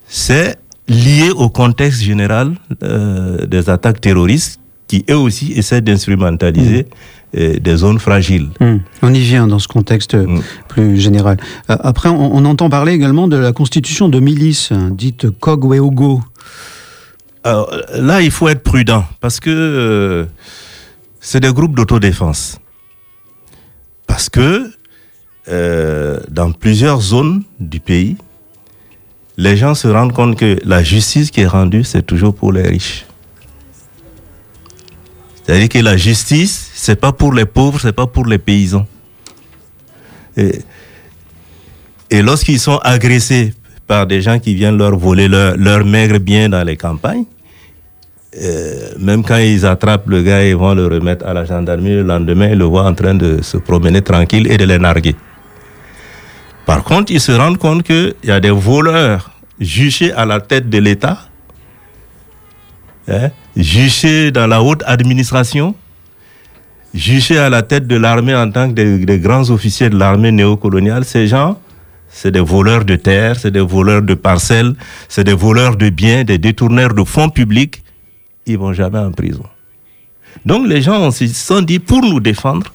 c'est 0.07 0.57
lié 0.87 1.31
au 1.31 1.49
contexte 1.49 2.01
général 2.01 2.53
euh, 2.83 3.45
des 3.45 3.69
attaques 3.69 4.01
terroristes 4.01 4.59
qui, 4.87 5.05
eux 5.09 5.15
aussi, 5.17 5.53
essaient 5.53 5.81
d'instrumentaliser 5.81 6.85
euh, 6.89 6.95
des 7.33 7.75
zones 7.77 7.99
fragiles. 7.99 8.49
Hmm. 8.59 8.77
On 9.01 9.13
y 9.13 9.19
vient 9.19 9.47
dans 9.47 9.59
ce 9.59 9.67
contexte 9.67 10.15
euh, 10.15 10.25
Mm. 10.27 10.41
plus 10.67 10.99
général. 10.99 11.37
Euh, 11.69 11.77
après, 11.79 12.09
on, 12.09 12.35
on 12.35 12.45
entend 12.45 12.69
parler 12.69 12.93
également 12.93 13.27
de 13.27 13.37
la 13.37 13.53
constitution 13.53 14.09
de 14.09 14.19
milices, 14.19 14.71
hein, 14.71 14.89
dite 14.91 15.29
Kogweogo. 15.39 16.21
Alors, 17.43 17.71
là, 17.97 18.21
il 18.21 18.31
faut 18.31 18.47
être 18.49 18.63
prudent 18.63 19.03
parce 19.19 19.39
que 19.39 19.49
euh, 19.49 20.25
c'est 21.19 21.39
des 21.39 21.51
groupes 21.53 21.75
d'autodéfense. 21.75 22.59
Parce 24.07 24.29
que 24.29 24.71
euh, 25.47 26.19
dans 26.29 26.51
plusieurs 26.51 27.01
zones 27.01 27.43
du 27.59 27.79
pays, 27.79 28.17
les 29.37 29.57
gens 29.57 29.73
se 29.73 29.87
rendent 29.87 30.13
compte 30.13 30.37
que 30.37 30.59
la 30.65 30.83
justice 30.83 31.31
qui 31.31 31.41
est 31.41 31.47
rendue, 31.47 31.83
c'est 31.83 32.03
toujours 32.05 32.35
pour 32.35 32.51
les 32.51 32.63
riches. 32.63 33.05
C'est-à-dire 35.51 35.67
que 35.67 35.79
la 35.79 35.97
justice, 35.97 36.71
c'est 36.73 36.95
pas 36.95 37.11
pour 37.11 37.33
les 37.33 37.43
pauvres, 37.43 37.77
c'est 37.81 37.91
pas 37.91 38.07
pour 38.07 38.25
les 38.25 38.37
paysans. 38.37 38.87
Et, 40.37 40.59
et 42.09 42.21
lorsqu'ils 42.21 42.57
sont 42.57 42.77
agressés 42.77 43.53
par 43.85 44.07
des 44.07 44.21
gens 44.21 44.39
qui 44.39 44.55
viennent 44.55 44.77
leur 44.77 44.95
voler 44.95 45.27
leur, 45.27 45.57
leur 45.57 45.83
maigre 45.83 46.19
bien 46.19 46.47
dans 46.47 46.63
les 46.63 46.77
campagnes, 46.77 47.25
euh, 48.41 48.93
même 48.97 49.25
quand 49.25 49.39
ils 49.39 49.65
attrapent 49.65 50.07
le 50.07 50.21
gars, 50.21 50.41
ils 50.41 50.55
vont 50.55 50.73
le 50.73 50.87
remettre 50.87 51.25
à 51.25 51.33
la 51.33 51.43
gendarmerie. 51.43 51.95
Le 51.95 52.03
lendemain, 52.03 52.47
ils 52.47 52.57
le 52.57 52.63
voient 52.63 52.85
en 52.85 52.93
train 52.93 53.15
de 53.15 53.41
se 53.41 53.57
promener 53.57 54.01
tranquille 54.01 54.49
et 54.49 54.55
de 54.55 54.63
les 54.63 54.79
narguer. 54.79 55.17
Par 56.65 56.85
contre, 56.85 57.11
ils 57.11 57.19
se 57.19 57.33
rendent 57.33 57.57
compte 57.57 57.83
qu'il 57.83 58.15
y 58.23 58.31
a 58.31 58.39
des 58.39 58.51
voleurs 58.51 59.31
jugés 59.59 60.13
à 60.13 60.25
la 60.25 60.39
tête 60.39 60.69
de 60.69 60.77
l'État, 60.77 61.17
hein, 63.07 63.29
dans 64.33 64.47
la 64.47 64.61
haute 64.61 64.83
administration, 64.85 65.75
jugés 66.93 67.37
à 67.37 67.49
la 67.49 67.61
tête 67.61 67.87
de 67.87 67.95
l'armée 67.95 68.35
en 68.35 68.49
tant 68.51 68.69
que 68.69 68.73
des, 68.73 69.05
des 69.05 69.19
grands 69.19 69.49
officiers 69.49 69.89
de 69.89 69.97
l'armée 69.97 70.31
néocoloniale. 70.31 71.05
Ces 71.05 71.27
gens, 71.27 71.59
c'est 72.09 72.31
des 72.31 72.41
voleurs 72.41 72.85
de 72.85 72.95
terre, 72.95 73.39
c'est 73.39 73.51
des 73.51 73.61
voleurs 73.61 74.01
de 74.01 74.13
parcelles, 74.13 74.75
c'est 75.07 75.23
des 75.23 75.33
voleurs 75.33 75.77
de 75.77 75.89
biens, 75.89 76.23
des 76.23 76.37
détourneurs 76.37 76.93
de 76.93 77.03
fonds 77.03 77.29
publics. 77.29 77.83
Ils 78.45 78.57
vont 78.57 78.73
jamais 78.73 78.99
en 78.99 79.11
prison. 79.11 79.45
Donc 80.45 80.67
les 80.67 80.81
gens 80.81 81.11
se 81.11 81.27
sont 81.27 81.61
dit, 81.61 81.79
pour 81.79 82.01
nous 82.01 82.19
défendre, 82.19 82.73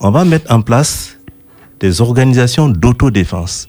on 0.00 0.10
va 0.10 0.24
mettre 0.24 0.52
en 0.52 0.62
place 0.62 1.18
des 1.80 2.00
organisations 2.00 2.68
d'autodéfense. 2.68 3.68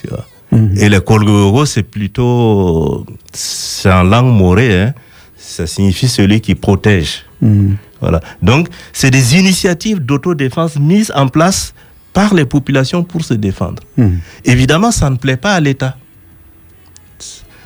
Tu 0.00 0.08
vois. 0.08 0.26
Et 0.76 0.88
les 0.88 1.00
Kolgoro, 1.00 1.64
c'est 1.64 1.82
plutôt, 1.82 3.06
c'est 3.32 3.90
en 3.90 4.02
langue 4.02 4.36
morée, 4.36 4.82
hein. 4.82 4.94
ça 5.36 5.66
signifie 5.66 6.08
celui 6.08 6.40
qui 6.40 6.54
protège. 6.54 7.24
Hmm. 7.40 7.74
Voilà. 8.00 8.20
Donc, 8.42 8.68
c'est 8.92 9.10
des 9.10 9.38
initiatives 9.38 10.00
d'autodéfense 10.00 10.76
mises 10.78 11.12
en 11.14 11.28
place 11.28 11.72
par 12.12 12.34
les 12.34 12.44
populations 12.44 13.02
pour 13.02 13.24
se 13.24 13.34
défendre. 13.34 13.82
Hmm. 13.96 14.16
Évidemment, 14.44 14.90
ça 14.90 15.08
ne 15.08 15.16
plaît 15.16 15.38
pas 15.38 15.54
à 15.54 15.60
l'État. 15.60 15.96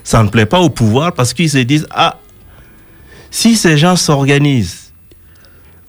Ça 0.04 0.22
ne 0.22 0.28
plaît 0.28 0.46
pas 0.46 0.60
au 0.60 0.70
pouvoir 0.70 1.12
parce 1.12 1.34
qu'ils 1.34 1.50
se 1.50 1.58
disent, 1.58 1.88
ah, 1.90 2.18
si 3.30 3.56
ces 3.56 3.76
gens 3.76 3.96
s'organisent, 3.96 4.92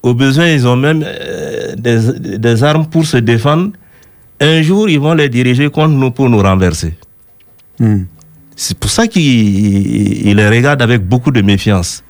au 0.02 0.14
besoin, 0.14 0.48
ils 0.48 0.66
ont 0.66 0.76
même 0.76 1.04
euh, 1.06 1.76
des, 1.76 2.38
des 2.38 2.64
armes 2.64 2.86
pour 2.86 3.06
se 3.06 3.16
défendre, 3.16 3.70
un 4.40 4.62
jour, 4.62 4.88
ils 4.88 5.00
vont 5.00 5.14
les 5.14 5.28
diriger 5.28 5.68
contre 5.70 5.94
nous 5.94 6.10
pour 6.10 6.28
nous 6.28 6.40
renverser. 6.40 6.94
Hmm. 7.78 8.04
C'est 8.54 8.76
pour 8.78 8.90
ça 8.90 9.06
qu'ils 9.06 10.26
ils 10.26 10.36
les 10.36 10.48
regardent 10.48 10.82
avec 10.82 11.06
beaucoup 11.06 11.30
de 11.30 11.42
méfiance. 11.42 12.02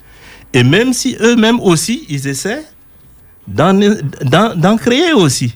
Et 0.53 0.63
même 0.63 0.93
si 0.93 1.17
eux-mêmes 1.21 1.61
aussi, 1.61 2.05
ils 2.09 2.27
essaient 2.27 2.65
d'en 3.47 4.77
créer 4.77 5.13
aussi. 5.13 5.55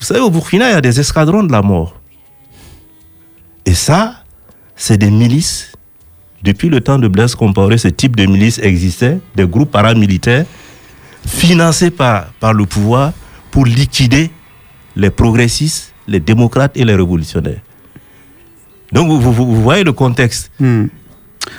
Vous 0.00 0.06
savez, 0.06 0.20
au 0.20 0.30
Burkina, 0.30 0.70
il 0.70 0.72
y 0.72 0.76
a 0.76 0.80
des 0.80 0.98
escadrons 0.98 1.42
de 1.42 1.52
la 1.52 1.62
mort. 1.62 2.00
Et 3.64 3.74
ça, 3.74 4.16
c'est 4.76 4.98
des 4.98 5.10
milices. 5.10 5.72
Depuis 6.42 6.68
le 6.68 6.80
temps 6.80 6.98
de 6.98 7.06
Blaise 7.06 7.34
Compaoré, 7.34 7.78
ce 7.78 7.88
type 7.88 8.16
de 8.16 8.26
milices 8.26 8.58
existait, 8.58 9.20
des 9.36 9.46
groupes 9.46 9.70
paramilitaires 9.70 10.44
financés 11.24 11.90
par, 11.90 12.32
par 12.40 12.52
le 12.52 12.66
pouvoir 12.66 13.12
pour 13.50 13.64
liquider 13.64 14.30
les 14.96 15.10
progressistes, 15.10 15.92
les 16.08 16.20
démocrates 16.20 16.76
et 16.76 16.84
les 16.84 16.94
révolutionnaires. 16.94 17.60
Donc 18.92 19.08
vous, 19.08 19.20
vous- 19.20 19.32
vous 19.32 19.62
voyez 19.62 19.84
le 19.84 19.92
contexte. 19.92 20.50
Hmm. 20.60 20.86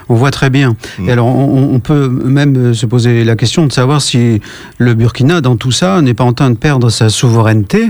On 0.08 0.16
voit 0.16 0.32
très 0.32 0.50
bien. 0.50 0.76
Hmm. 1.00 1.10
Et 1.10 1.12
alors, 1.12 1.26
on, 1.28 1.74
on 1.74 1.80
peut 1.80 2.08
même 2.08 2.56
euh, 2.58 2.74
se 2.74 2.86
poser 2.86 3.24
la 3.26 3.36
question 3.36 3.66
de 3.66 3.72
savoir 3.72 4.02
si 4.02 4.40
le 4.78 4.94
Burkina, 4.94 5.42
dans 5.42 5.58
tout 5.58 5.72
ça, 5.72 6.02
n'est 6.02 6.14
pas 6.14 6.24
en 6.24 6.34
train 6.34 6.52
de 6.52 6.58
perdre 6.58 6.90
sa 6.90 7.10
souveraineté. 7.10 7.90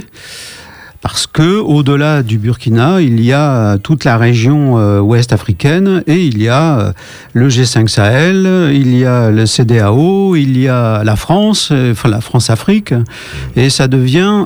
Parce 1.04 1.28
que, 1.28 1.60
au-delà 1.60 2.24
du 2.24 2.38
Burkina, 2.38 3.02
il 3.02 3.22
y 3.22 3.34
a 3.34 3.78
toute 3.78 4.06
la 4.06 4.18
région 4.18 4.80
euh, 4.80 5.02
ouest 5.02 5.34
africaine 5.34 6.02
et 6.08 6.26
il 6.26 6.42
y 6.42 6.48
a 6.48 6.80
euh, 6.80 6.94
le 7.34 7.50
G5 7.50 7.89
Sahel, 7.89 8.72
il 8.74 8.98
y 8.98 9.04
a 9.04 9.30
le 9.30 9.46
CDAO, 9.46 10.38
il 10.38 10.58
y 10.58 10.70
a 10.70 11.04
la 11.04 11.18
France, 11.18 11.72
euh, 11.74 11.92
enfin 11.92 12.08
la 12.08 12.22
France-Afrique, 12.22 12.94
et 13.58 13.70
ça 13.70 13.89
devient, 13.89 14.46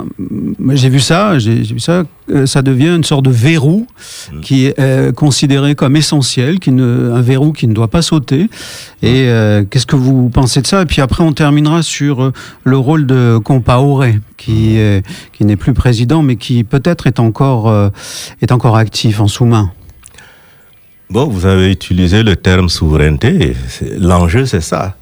j'ai 0.70 0.88
vu 0.88 0.98
ça, 0.98 1.38
j'ai 1.38 1.62
vu 1.62 1.78
ça, 1.78 2.02
euh, 2.30 2.46
ça 2.46 2.62
devient 2.62 2.94
une 2.96 3.04
sorte 3.04 3.24
de 3.24 3.30
verrou 3.30 3.86
qui 4.42 4.66
est 4.66 4.78
euh, 4.78 5.12
considéré 5.12 5.74
comme 5.74 5.96
essentiel, 5.96 6.58
qui 6.58 6.70
ne, 6.72 7.12
un 7.12 7.20
verrou 7.22 7.52
qui 7.52 7.66
ne 7.66 7.72
doit 7.74 7.88
pas 7.88 8.02
sauter. 8.02 8.48
Et 9.02 9.28
euh, 9.28 9.64
qu'est-ce 9.68 9.86
que 9.86 9.96
vous 9.96 10.28
pensez 10.28 10.60
de 10.62 10.66
ça? 10.66 10.82
Et 10.82 10.86
puis 10.86 11.00
après, 11.00 11.22
on 11.24 11.32
terminera 11.32 11.82
sur 11.82 12.32
le 12.64 12.76
rôle 12.76 13.06
de 13.06 13.38
Compaoré, 13.42 14.20
qui, 14.36 14.76
est- 14.76 15.04
qui 15.32 15.44
n'est 15.44 15.56
plus 15.56 15.74
président, 15.74 16.22
mais 16.22 16.36
qui 16.36 16.64
peut-être 16.64 17.06
est 17.06 17.20
encore, 17.20 17.90
est 18.42 18.52
encore 18.52 18.76
actif 18.76 19.20
en 19.20 19.28
sous-main. 19.28 19.70
Bon, 21.10 21.26
vous 21.26 21.46
avez 21.46 21.70
utilisé 21.72 22.22
le 22.22 22.36
terme 22.36 22.68
souveraineté. 22.68 23.54
L'enjeu, 23.98 24.44
c'est 24.46 24.60
ça. 24.60 24.96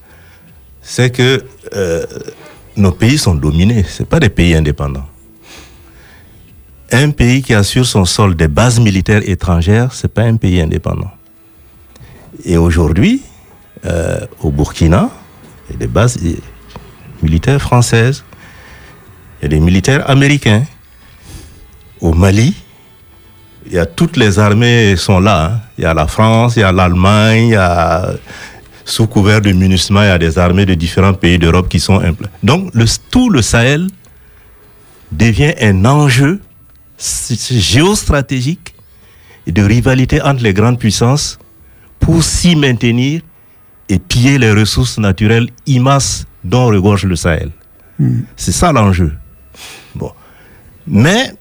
C'est 0.83 1.11
que 1.11 1.43
nos 2.77 2.93
pays 2.93 3.19
sont 3.19 3.35
dominés. 3.35 3.85
Ce 3.89 4.03
pas 4.05 4.21
des 4.21 4.29
pays 4.29 4.55
indépendants. 4.55 5.07
Un 6.93 7.11
pays 7.11 7.43
qui 7.43 7.53
a 7.55 7.63
sur 7.63 7.85
son 7.85 8.05
sol 8.05 8.37
des 8.37 8.49
bases 8.49 8.79
militaires 8.81 9.23
étrangères, 9.29 9.93
c'est 9.93 10.13
pas 10.13 10.23
un 10.23 10.37
pays 10.37 10.61
indépendant. 10.61 11.11
Et 12.45 12.57
aujourd'hui, 12.57 13.23
euh, 13.85 14.21
au 14.41 14.51
Burkina, 14.51 15.11
il 15.69 15.73
y 15.73 15.77
a 15.77 15.79
des 15.81 15.87
bases 15.89 16.19
militaires 17.23 17.61
françaises, 17.61 18.25
il 19.41 19.45
y 19.45 19.47
a 19.47 19.49
des 19.49 19.61
militaires 19.61 20.09
américains. 20.09 20.65
Au 22.01 22.13
Mali, 22.13 22.55
toutes 23.97 24.17
les 24.17 24.39
armées 24.39 24.95
sont 24.97 25.19
là. 25.19 25.45
hein. 25.45 25.61
Il 25.79 25.85
y 25.85 25.87
a 25.87 25.95
la 25.95 26.07
France, 26.07 26.55
il 26.57 26.61
y 26.61 26.63
a 26.63 26.71
l'Allemagne, 26.73 27.59
sous 28.85 29.09
couvert 29.09 29.41
de 29.41 29.51
MINUSMA, 29.51 30.05
il 30.05 30.09
y 30.09 30.11
a 30.11 30.19
des 30.19 30.39
armées 30.39 30.67
de 30.67 30.75
différents 30.75 31.15
pays 31.15 31.39
d'Europe 31.39 31.69
qui 31.69 31.81
sont 31.81 31.99
impl- 32.01 32.29
Donc 32.45 32.71
tout 33.11 33.29
le 33.31 33.43
Sahel 33.43 33.89
devient 35.11 35.55
un 35.61 35.85
enjeu 35.85 36.41
géostratégique 36.99 38.75
et 39.47 39.53
de 39.53 39.63
rivalité 39.63 40.21
entre 40.23 40.43
les 40.43 40.53
grandes 40.55 40.79
puissances 40.79 41.39
pour 42.01 42.23
s'y 42.23 42.57
maintenir 42.57 43.23
et 43.89 43.99
piller 43.99 44.39
les 44.39 44.53
ressources 44.53 44.99
naturelles 44.99 45.49
immenses 45.67 46.27
dont 46.45 46.67
regorge 46.67 47.05
le 47.05 47.17
Sahel. 47.17 47.51
Hmm. 47.99 48.21
C'est 48.37 48.53
ça 48.53 48.73
l'enjeu. 48.73 49.13
Bon. 49.95 50.13
Mais 50.87 51.33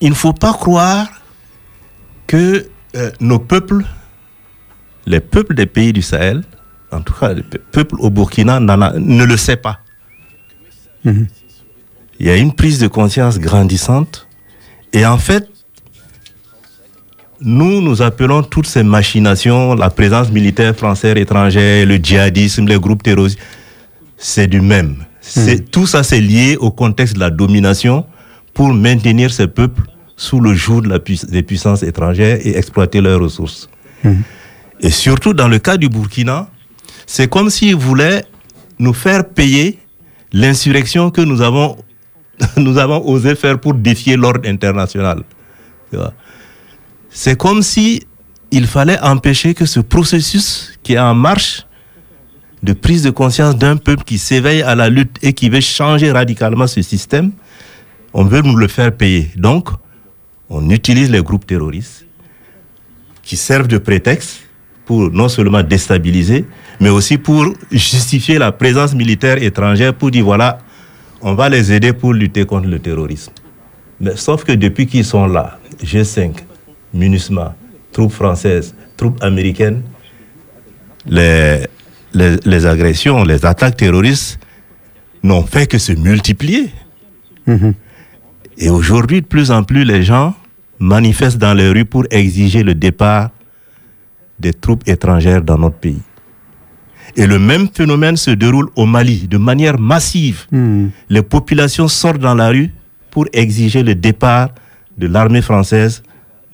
il 0.00 0.10
ne 0.10 0.14
faut 0.14 0.32
pas 0.32 0.52
croire 0.52 1.06
que 2.26 2.68
euh, 2.96 3.10
nos 3.20 3.38
peuples, 3.38 3.84
les 5.06 5.20
peuples 5.20 5.54
des 5.54 5.66
pays 5.66 5.92
du 5.92 6.02
Sahel, 6.02 6.44
en 6.90 7.00
tout 7.00 7.14
cas 7.14 7.32
les 7.32 7.42
pe- 7.42 7.58
peuples 7.72 7.96
au 7.98 8.10
Burkina, 8.10 8.56
a- 8.56 8.92
ne 8.98 9.24
le 9.24 9.36
sait 9.36 9.56
pas. 9.56 9.80
Mhm. 11.04 11.26
Il 12.20 12.26
y 12.26 12.30
a 12.30 12.36
une 12.36 12.54
prise 12.54 12.78
de 12.78 12.86
conscience 12.86 13.38
grandissante. 13.38 14.28
Et 14.94 15.04
en 15.04 15.18
fait, 15.18 15.48
nous, 17.40 17.82
nous 17.82 18.00
appelons 18.00 18.42
toutes 18.42 18.68
ces 18.68 18.84
machinations, 18.84 19.74
la 19.74 19.90
présence 19.90 20.30
militaire 20.30 20.74
française 20.74 21.16
étrangère, 21.18 21.84
le 21.84 21.96
djihadisme, 21.96 22.66
les 22.66 22.78
groupes 22.78 23.02
terroristes, 23.02 23.38
c'est 24.16 24.46
du 24.46 24.60
même. 24.60 25.04
C'est, 25.20 25.70
Tout 25.70 25.86
ça, 25.86 26.04
c'est 26.04 26.20
lié 26.20 26.56
au 26.58 26.70
contexte 26.70 27.14
de 27.14 27.20
la 27.20 27.30
domination 27.30 28.06
pour 28.54 28.72
maintenir 28.72 29.32
ces 29.32 29.48
peuples 29.48 29.82
sous 30.16 30.38
le 30.40 30.54
joug 30.54 30.82
de 30.82 31.26
des 31.30 31.42
puissances 31.42 31.82
étrangères 31.82 32.38
et 32.46 32.56
exploiter 32.56 33.00
leurs 33.00 33.20
ressources. 33.20 33.68
Et 34.80 34.90
surtout 34.90 35.34
dans 35.34 35.48
le 35.48 35.58
cas 35.58 35.76
du 35.76 35.88
Burkina, 35.88 36.48
c'est 37.06 37.28
comme 37.28 37.50
s'ils 37.50 37.74
voulaient 37.74 38.24
nous 38.78 38.92
faire 38.92 39.28
payer 39.28 39.78
l'insurrection 40.32 41.10
que 41.10 41.20
nous 41.20 41.40
avons, 41.40 41.76
nous 42.56 42.78
avons 42.78 43.06
osé 43.06 43.34
faire 43.34 43.58
pour 43.58 43.74
défier 43.74 44.16
l'ordre 44.16 44.48
international. 44.48 45.22
C'est 47.10 47.38
comme 47.38 47.62
si 47.62 48.02
il 48.50 48.66
fallait 48.66 48.98
empêcher 49.00 49.54
que 49.54 49.66
ce 49.66 49.80
processus 49.80 50.78
qui 50.82 50.94
est 50.94 50.98
en 50.98 51.14
marche 51.14 51.66
de 52.62 52.72
prise 52.72 53.02
de 53.02 53.10
conscience 53.10 53.56
d'un 53.56 53.76
peuple 53.76 54.04
qui 54.04 54.18
s'éveille 54.18 54.62
à 54.62 54.74
la 54.74 54.88
lutte 54.88 55.16
et 55.22 55.32
qui 55.32 55.48
veut 55.48 55.60
changer 55.60 56.10
radicalement 56.10 56.66
ce 56.66 56.82
système, 56.82 57.32
on 58.12 58.24
veut 58.24 58.40
nous 58.40 58.56
le 58.56 58.68
faire 58.68 58.96
payer. 58.96 59.30
Donc, 59.36 59.68
on 60.48 60.70
utilise 60.70 61.10
les 61.10 61.22
groupes 61.22 61.46
terroristes 61.46 62.06
qui 63.22 63.36
servent 63.36 63.68
de 63.68 63.78
prétexte 63.78 64.40
pour 64.86 65.10
non 65.10 65.28
seulement 65.28 65.62
déstabiliser, 65.62 66.44
mais 66.80 66.90
aussi 66.90 67.18
pour 67.18 67.46
justifier 67.70 68.38
la 68.38 68.52
présence 68.52 68.94
militaire 68.94 69.42
étrangère 69.42 69.94
pour 69.94 70.10
dire 70.10 70.24
voilà, 70.24 70.58
on 71.24 71.34
va 71.34 71.48
les 71.48 71.72
aider 71.72 71.94
pour 71.94 72.12
lutter 72.12 72.44
contre 72.44 72.68
le 72.68 72.78
terrorisme. 72.78 73.32
Mais 73.98 74.14
sauf 74.14 74.44
que 74.44 74.52
depuis 74.52 74.86
qu'ils 74.86 75.06
sont 75.06 75.26
là, 75.26 75.58
G5, 75.82 76.34
MINUSMA, 76.92 77.56
troupes 77.92 78.12
françaises, 78.12 78.74
troupes 78.98 79.20
américaines, 79.22 79.82
les, 81.06 81.66
les, 82.12 82.36
les 82.44 82.66
agressions, 82.66 83.24
les 83.24 83.44
attaques 83.46 83.78
terroristes 83.78 84.38
n'ont 85.22 85.44
fait 85.44 85.66
que 85.66 85.78
se 85.78 85.92
multiplier. 85.92 86.70
Mhm. 87.46 87.72
Et 88.58 88.68
aujourd'hui, 88.68 89.22
de 89.22 89.26
plus 89.26 89.50
en 89.50 89.64
plus, 89.64 89.84
les 89.84 90.02
gens 90.02 90.34
manifestent 90.78 91.38
dans 91.38 91.54
les 91.54 91.70
rues 91.70 91.86
pour 91.86 92.04
exiger 92.10 92.62
le 92.62 92.74
départ 92.74 93.30
des 94.38 94.52
troupes 94.52 94.86
étrangères 94.86 95.40
dans 95.40 95.56
notre 95.56 95.76
pays. 95.76 96.02
Et 97.16 97.26
le 97.26 97.38
même 97.38 97.68
phénomène 97.72 98.16
se 98.16 98.30
déroule 98.32 98.68
au 98.76 98.86
Mali 98.86 99.28
de 99.28 99.38
manière 99.38 99.78
massive. 99.78 100.46
Mhm. 100.50 100.90
Les 101.08 101.22
populations 101.22 101.88
sortent 101.88 102.18
dans 102.18 102.34
la 102.34 102.48
rue 102.48 102.70
pour 103.10 103.26
exiger 103.32 103.82
le 103.82 103.94
départ 103.94 104.48
de 104.98 105.06
l'armée 105.06 105.42
française 105.42 106.02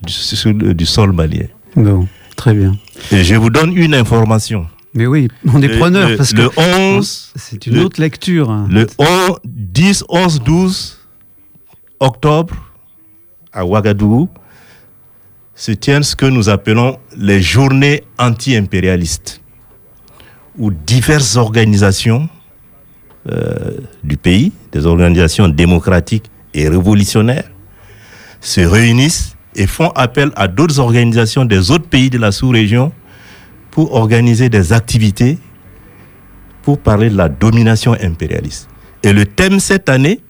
du, 0.03 0.13
sur 0.13 0.53
le- 0.53 0.75
du 0.75 0.85
sol 0.87 1.13
malien. 1.13 1.47
Bon, 1.77 2.07
très 2.37 2.53
bien. 2.55 2.77
Et 3.13 3.25
je 3.25 3.35
vous 3.37 3.51
donne 3.51 3.75
une 3.77 3.95
information. 3.95 4.67
Mais 4.93 5.07
oui, 5.07 5.29
on 5.55 5.63
est 5.63 5.79
preneurs 5.79 6.09
le- 6.11 6.17
parce 6.17 6.33
que 6.33 6.43
le 6.43 6.51
11, 6.59 7.33
c'est 7.37 7.67
une 7.67 7.75
le- 7.77 7.85
autre 7.85 8.01
lecture. 8.01 8.51
hein. 8.51 8.67
Le 8.71 8.87
11, 8.99 9.39
10, 9.45 10.05
11, 10.09 10.41
12 10.43 10.99
octobre, 12.01 12.55
à 13.53 13.65
Ouagadougou, 13.65 14.29
se 15.55 15.73
tiennent 15.73 16.03
ce 16.03 16.17
que 16.17 16.27
nous 16.27 16.49
appelons 16.49 16.99
les 17.17 17.41
journées 17.41 18.03
anti-impérialistes, 18.19 19.40
où 20.61 20.71
diverses 20.71 21.37
organisations 21.37 22.29
euh, 23.29 23.79
du 24.05 24.17
pays, 24.19 24.53
des 24.73 24.85
organisations 24.85 25.49
démocratiques 25.49 26.31
et 26.55 26.69
révolutionnaires, 26.69 27.51
se 28.41 28.61
réunissent 28.61 29.37
et 29.57 29.67
font 29.67 29.89
appel 29.91 30.31
à 30.37 30.49
d'autres 30.49 30.79
organisations 30.79 31.47
des 31.47 31.71
autres 31.71 31.89
pays 31.89 32.11
de 32.11 32.19
la 32.19 32.31
sous-région 32.31 32.93
pour 33.71 33.95
organiser 33.95 34.51
des 34.51 34.73
activités 34.73 35.39
pour 36.63 36.79
parler 36.79 37.09
de 37.09 37.17
la 37.17 37.31
domination 37.31 37.97
impérialiste. 38.01 38.69
Et 39.03 39.15
le 39.15 39.25
thème 39.25 39.61
cette 39.61 39.89
année, 39.89 40.21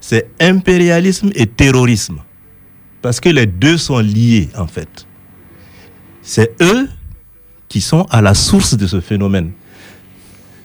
c'est 0.00 0.28
impérialisme 0.40 1.30
et 1.36 1.46
terrorisme. 1.46 2.18
Parce 3.02 3.20
que 3.20 3.28
les 3.28 3.46
deux 3.46 3.78
sont 3.78 4.00
liés, 4.00 4.48
en 4.58 4.66
fait. 4.66 5.06
C'est 6.22 6.60
eux 6.60 6.88
qui 7.74 7.80
sont 7.80 8.06
à 8.10 8.22
la 8.22 8.34
source 8.34 8.76
de 8.76 8.86
ce 8.86 9.00
phénomène. 9.00 9.50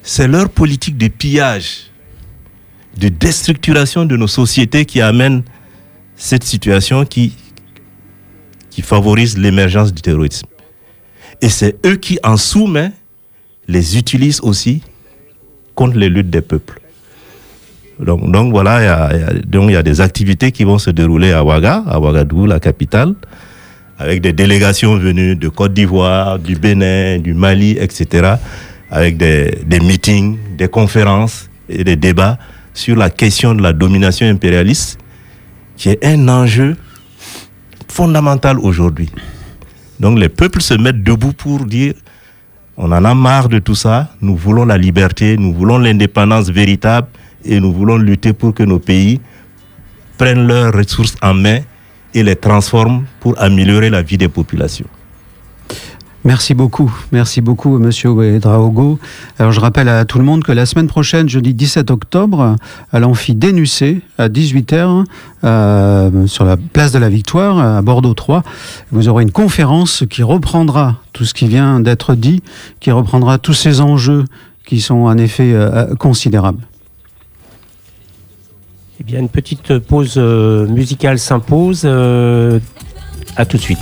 C'est 0.04 0.28
leur 0.28 0.48
politique 0.48 0.96
de 0.96 1.08
pillage, 1.08 1.90
de 3.00 3.08
déstructuration 3.10 4.06
de 4.06 4.16
nos 4.16 4.28
sociétés 4.28 4.86
qui 4.86 5.02
amène 5.02 5.42
cette 6.16 6.44
situation 6.44 7.06
qui, 7.06 7.36
qui 8.70 8.84
favorise 8.84 9.40
l'émergence 9.40 9.92
du 9.92 10.04
terrorisme. 10.04 10.46
Et 11.42 11.50
c'est 11.50 11.84
eux 11.84 11.96
qui, 11.96 12.20
en 12.24 12.38
sous-main, 12.38 12.92
les 13.68 13.98
utilisent 13.98 14.42
aussi 14.42 14.84
contre 15.74 15.98
les 15.98 16.10
luttes 16.10 16.30
des 16.30 16.42
peuples. 16.42 16.80
Donc, 18.00 18.32
donc 18.32 18.52
voilà, 18.52 19.16
il 19.16 19.68
y 19.68 19.72
y 19.72 19.76
a 19.76 19.82
des 19.82 20.00
activités 20.00 20.52
qui 20.52 20.64
vont 20.64 20.78
se 20.78 20.92
dérouler 20.92 21.32
à 21.32 21.44
Ouaga, 21.44 21.84
à 21.88 22.00
Ouagadougou, 22.00 22.46
la 22.46 22.60
capitale, 22.60 23.16
avec 24.00 24.22
des 24.22 24.32
délégations 24.32 24.96
venues 24.96 25.36
de 25.36 25.50
Côte 25.50 25.74
d'Ivoire, 25.74 26.40
du 26.40 26.56
Bénin, 26.56 27.20
du 27.20 27.34
Mali, 27.34 27.78
etc., 27.78 28.36
avec 28.90 29.18
des, 29.18 29.80
meetings, 29.82 30.38
des 30.58 30.70
conférences 30.70 31.50
et 31.68 31.84
des 31.84 31.98
débats 31.98 32.40
sur 32.74 32.96
la 32.96 33.10
question 33.10 33.54
de 33.54 33.62
la 33.62 33.74
domination 33.74 34.26
impérialiste, 34.26 34.98
qui 35.76 35.90
est 35.90 36.04
un 36.06 36.28
enjeu 36.30 36.78
fondamental 37.90 38.58
aujourd'hui. 38.60 39.12
Donc 40.00 40.18
les 40.18 40.30
peuples 40.30 40.62
se 40.62 40.74
mettent 40.76 41.04
debout 41.04 41.34
pour 41.34 41.66
dire 41.66 41.94
on 42.78 42.94
en 42.94 43.04
a 43.04 43.14
marre 43.14 43.50
de 43.50 43.60
tout 43.60 43.76
ça, 43.76 44.08
nous 44.22 44.38
voulons 44.38 44.64
la 44.64 44.78
liberté, 44.78 45.36
nous 45.38 45.54
voulons 45.54 45.78
l'indépendance 45.78 46.50
véritable 46.50 47.08
et 47.44 47.60
nous 47.60 47.74
voulons 47.74 47.98
lutter 47.98 48.32
pour 48.32 48.54
que 48.54 48.64
nos 48.64 48.80
pays 48.80 49.20
prennent 50.18 50.48
leurs 50.48 50.74
ressources 50.74 51.18
en 51.22 51.34
main 51.34 51.60
et 52.14 52.24
les 52.24 52.36
transforment 52.36 53.04
pour 53.20 53.40
améliorer 53.40 53.90
la 53.90 54.02
vie 54.02 54.18
des 54.18 54.30
populations. 54.30 54.88
Merci 56.26 56.54
beaucoup, 56.54 56.94
merci 57.14 57.40
beaucoup 57.40 57.78
Monsieur 57.78 58.10
Ouedraogo. 58.10 59.00
Alors 59.38 59.54
je 59.54 59.62
rappelle 59.62 59.88
à 59.88 60.04
tout 60.04 60.18
le 60.18 60.26
monde 60.26 60.44
que 60.44 60.52
la 60.52 60.66
semaine 60.66 60.88
prochaine, 60.88 61.30
jeudi 61.30 61.54
17 61.54 61.92
octobre, 61.92 62.58
à 62.92 63.00
l'amphi 63.00 63.36
Dénucé, 63.36 64.02
à 64.18 64.28
18h, 64.28 65.06
euh, 65.46 66.28
sur 66.28 66.44
la 66.44 66.58
place 66.58 66.92
de 66.92 67.00
la 67.00 67.08
Victoire, 67.08 67.58
à 67.58 67.82
Bordeaux 67.82 68.14
3, 68.14 68.44
vous 68.92 69.08
aurez 69.08 69.24
une 69.24 69.32
conférence 69.32 70.04
qui 70.10 70.22
reprendra 70.22 70.98
tout 71.14 71.24
ce 71.24 71.34
qui 71.34 71.48
vient 71.48 71.80
d'être 71.80 72.16
dit, 72.16 72.44
qui 72.82 72.92
reprendra 72.92 73.38
tous 73.38 73.54
ces 73.54 73.80
enjeux 73.80 74.26
qui 74.66 74.82
sont 74.82 75.06
en 75.06 75.18
effet 75.18 75.54
euh, 75.54 75.96
considérables. 75.96 76.68
Bien, 79.10 79.22
une 79.22 79.30
petite 79.30 79.80
pause 79.80 80.16
euh, 80.18 80.68
musicale 80.68 81.18
s'impose. 81.18 81.82
euh, 81.84 82.60
à 83.38 83.44
tout 83.44 83.58
de 83.58 83.62
suite. 83.64 83.80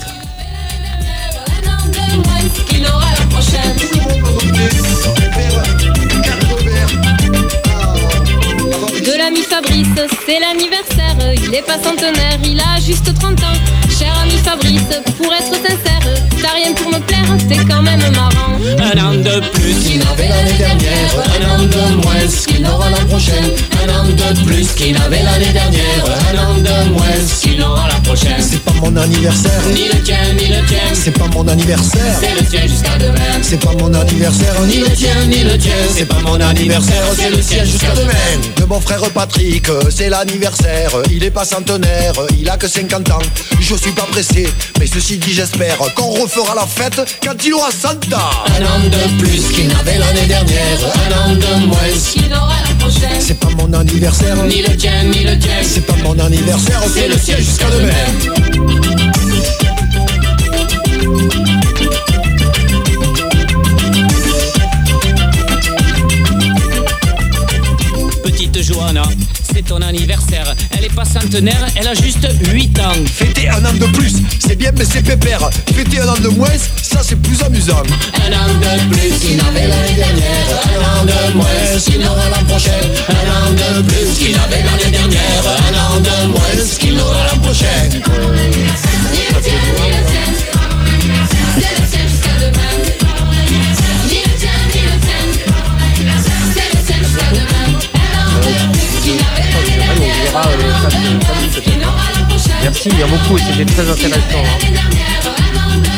De 9.02 9.18
l'ami 9.18 9.42
Fabrice, 9.42 9.88
c'est 10.26 10.40
l'anniversaire. 10.40 11.18
Il 11.44 11.54
est 11.54 11.62
pas 11.62 11.78
centenaire, 11.78 12.40
il 12.46 12.62
a 12.62 12.80
juste 12.80 13.14
30 13.14 13.32
ans. 13.42 13.58
Cher 14.00 14.18
ami 14.24 14.38
Fabrice, 14.38 15.02
pour 15.18 15.34
être 15.34 15.56
sincère, 15.56 15.97
t'as 16.42 16.54
rien 16.54 16.74
pour 16.74 16.92
me 16.92 17.00
plaire, 17.00 17.38
t'es 17.48 17.64
quand 17.66 17.82
même 17.82 18.00
marrant. 18.12 18.58
Un 18.80 19.00
an 19.00 19.14
de 19.16 19.40
plus 19.50 19.76
qu'il 19.76 20.00
n'avait 20.00 20.28
l'année 20.28 20.58
dernière, 20.58 21.12
un 21.40 21.50
an 21.50 21.64
de 21.64 21.96
moins 22.02 22.28
qu'il 22.48 22.62
n'aura 22.62 22.90
la 22.90 23.06
prochaine, 23.06 23.52
un 23.84 23.94
an 23.94 24.06
de 24.06 24.46
plus 24.46 24.68
qu'il 24.74 24.94
n'avait 24.94 25.24
l'année 25.24 25.54
dernière. 25.54 26.04
Un 26.34 26.38
an 26.38 26.58
de 26.58 26.90
moins 26.92 27.06
qu'il 27.42 27.62
aura 27.62 27.88
la 27.88 28.00
prochaine. 28.02 28.36
C'est 28.40 28.64
pas 28.64 28.74
mon 28.82 28.96
anniversaire. 28.96 29.62
Ni 29.74 29.88
le 29.88 30.02
tien, 30.02 30.18
ni 30.34 30.48
le 30.48 30.66
tien. 30.66 30.80
C'est 30.94 31.12
pas 31.12 31.28
mon 31.28 31.48
anniversaire. 31.48 32.16
C'est 32.20 32.40
le 32.40 32.48
tien 32.48 32.62
jusqu'à 32.68 32.98
demain. 32.98 33.40
C'est 33.42 33.60
pas 33.60 33.74
mon 33.74 33.94
anniversaire. 33.94 34.62
Ni 34.68 34.78
le 34.78 34.90
tien, 34.90 35.26
ni 35.28 35.44
le 35.44 35.58
tien. 35.58 35.76
C'est 35.96 36.06
pas 36.06 36.20
mon 36.20 36.40
anniversaire. 36.40 37.04
C'est 37.16 37.30
le 37.30 37.42
sien 37.42 37.64
jusqu'à 37.64 37.92
demain. 37.92 38.14
De 38.58 38.66
mon 38.66 38.80
frère 38.80 39.02
Patrick 39.14 39.68
C'est 39.90 40.10
l'anniversaire. 40.10 40.92
Il 41.12 41.24
est 41.24 41.32
pas 41.32 41.46
centenaire. 41.46 42.14
Il 42.40 42.50
a 42.50 42.58
que 42.58 42.68
50 42.68 43.12
ans. 43.12 43.20
Je 43.60 43.76
suis 43.76 43.92
pas 43.92 44.08
pressé 44.12 44.48
Mais 44.80 44.88
ceci 44.88 45.18
dit 45.18 45.34
j'espère 45.34 45.78
Qu'on 45.96 46.12
refera 46.28 46.56
la 46.56 46.66
fête 46.66 47.02
Quand 47.24 47.36
il 47.46 47.54
aura 47.54 47.72
100 47.72 47.90
ans 48.14 48.20
Un 48.60 48.66
an 48.66 48.80
de 48.90 49.24
plus 49.24 49.50
qu'il 49.52 49.68
n'avait 49.68 49.98
l'année 49.98 50.26
dernière 50.26 50.80
Un 51.08 51.32
an 51.32 51.34
de 51.34 51.66
moins 51.66 51.78
qu'il 52.12 52.34
aura 52.34 52.56
la 52.68 52.76
prochaine. 52.86 53.20
C'est 53.20 53.40
pas 53.40 53.50
mon 53.58 53.72
anniversaire. 53.74 54.36
Ni 54.44 54.62
le 54.62 54.76
tien, 54.76 55.04
ni 55.04 55.24
le 55.24 55.38
tien. 55.40 55.52
C'est 55.64 55.86
pas 55.86 55.96
mon 56.04 56.18
anniversaire 56.20 56.82
C'est 56.94 57.08
le 57.08 57.18
sien 57.18 57.38
jusqu'à 57.38 57.70
demain. 57.70 57.92
Petite 68.24 68.62
Johanna, 68.62 69.04
ton 69.68 69.82
anniversaire. 69.82 70.56
Elle 70.78 70.86
est 70.86 70.94
pas 70.94 71.06
centenaire, 71.06 71.68
elle 71.76 71.88
a 71.88 71.94
juste 71.94 72.28
8 72.52 72.80
ans. 72.80 72.94
Fêter 73.06 73.50
un 73.50 73.64
an 73.66 73.74
de 73.74 73.86
plus, 73.88 74.14
c'est 74.40 74.56
bien 74.56 74.72
mais 74.78 74.86
c'est 74.86 75.02
pépère 75.02 75.50
Fêter 75.76 76.00
un 76.00 76.08
an 76.08 76.18
de 76.22 76.30
moins, 76.30 76.50
ça 76.82 77.02
c'est 77.04 77.16
plus 77.18 77.42
amusant 77.44 77.84
Un 78.16 78.34
an 78.34 78.48
de 78.48 78.94
plus 78.94 79.20
qu'il 79.20 79.38
n'avait 79.38 79.68
l'année 79.68 79.96
dernière. 79.96 80.48
Un 80.76 81.02
an 81.02 81.06
de 81.06 81.34
moins 81.36 81.80
qu'il 81.80 82.02
aura 82.06 82.30
l'an 82.30 82.46
prochain. 82.48 82.72
Un 83.10 83.48
an 83.48 83.52
de 83.52 83.82
plus 83.84 84.18
qu'il 84.18 84.36
avait 84.36 84.64
l'année 84.64 84.92
dernière. 84.92 85.44
Un 85.46 85.96
an 85.96 86.00
de 86.00 86.28
moins 86.32 86.78
qu'il 86.80 87.00
aura 87.00 87.26
l'an 87.26 87.40
prochain. 87.42 87.90
Il 102.90 103.00
y 103.00 103.04
a 103.04 103.08
beaucoup, 103.08 103.38
c'était 103.38 103.66
très 103.66 103.90
intéressant. 103.90 104.38
hein. 104.38 104.68